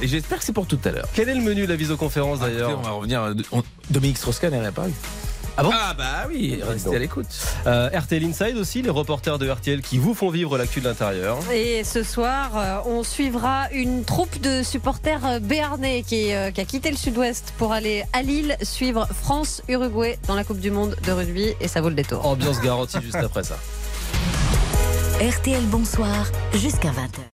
Et 0.00 0.08
j'espère 0.08 0.38
que 0.38 0.44
c'est 0.44 0.52
pour 0.52 0.66
tout 0.66 0.78
à 0.84 0.90
l'heure. 0.90 1.08
Quel 1.14 1.28
est 1.28 1.34
le 1.34 1.42
menu 1.42 1.62
de 1.62 1.68
la 1.70 1.76
visioconférence 1.76 2.38
Écoutez, 2.38 2.52
d'ailleurs 2.52 2.78
on 2.78 2.82
va 2.82 2.90
revenir. 2.90 3.22
euh, 3.22 3.34
on- 3.52 3.62
Dominique 3.90 4.18
Strauss-Kahn 4.18 4.50
n'est 4.60 4.70
pas 4.72 4.88
eu. 4.88 4.92
Ah 5.54 5.62
bon 5.64 5.70
Ah 5.74 5.92
bah 5.92 6.04
oui, 6.30 6.58
restez 6.66 6.86
donc. 6.86 6.94
à 6.94 6.98
l'écoute. 6.98 7.26
Euh, 7.66 7.90
RTL 7.92 8.24
Inside 8.24 8.56
aussi, 8.56 8.80
les 8.80 8.88
reporters 8.88 9.38
de 9.38 9.50
RTL 9.50 9.82
qui 9.82 9.98
vous 9.98 10.14
font 10.14 10.30
vivre 10.30 10.56
l'actu 10.56 10.80
de 10.80 10.88
l'intérieur. 10.88 11.38
Et 11.52 11.84
ce 11.84 12.02
soir, 12.02 12.52
euh, 12.56 12.78
on 12.86 13.02
suivra 13.02 13.68
une 13.70 14.02
troupe 14.04 14.40
de 14.40 14.62
supporters 14.62 15.40
béarnais 15.42 16.04
qui, 16.06 16.32
euh, 16.32 16.50
qui 16.52 16.62
a 16.62 16.64
quitté 16.64 16.90
le 16.90 16.96
sud-ouest 16.96 17.52
pour 17.58 17.72
aller 17.74 18.02
à 18.14 18.22
Lille 18.22 18.56
suivre 18.62 19.06
France-Uruguay 19.12 20.18
dans 20.26 20.36
la 20.36 20.44
Coupe 20.44 20.58
du 20.60 20.70
Monde 20.70 20.96
de 21.06 21.12
rugby 21.12 21.52
et 21.60 21.68
ça 21.68 21.82
vaut 21.82 21.90
le 21.90 21.96
détour. 21.96 22.24
Ambiance 22.26 22.58
garantie 22.62 22.96
juste 23.02 23.16
après 23.16 23.44
ça. 23.44 23.58
RTL 25.22 25.62
Bonsoir 25.66 26.32
jusqu'à 26.52 26.90
20h. 26.90 27.31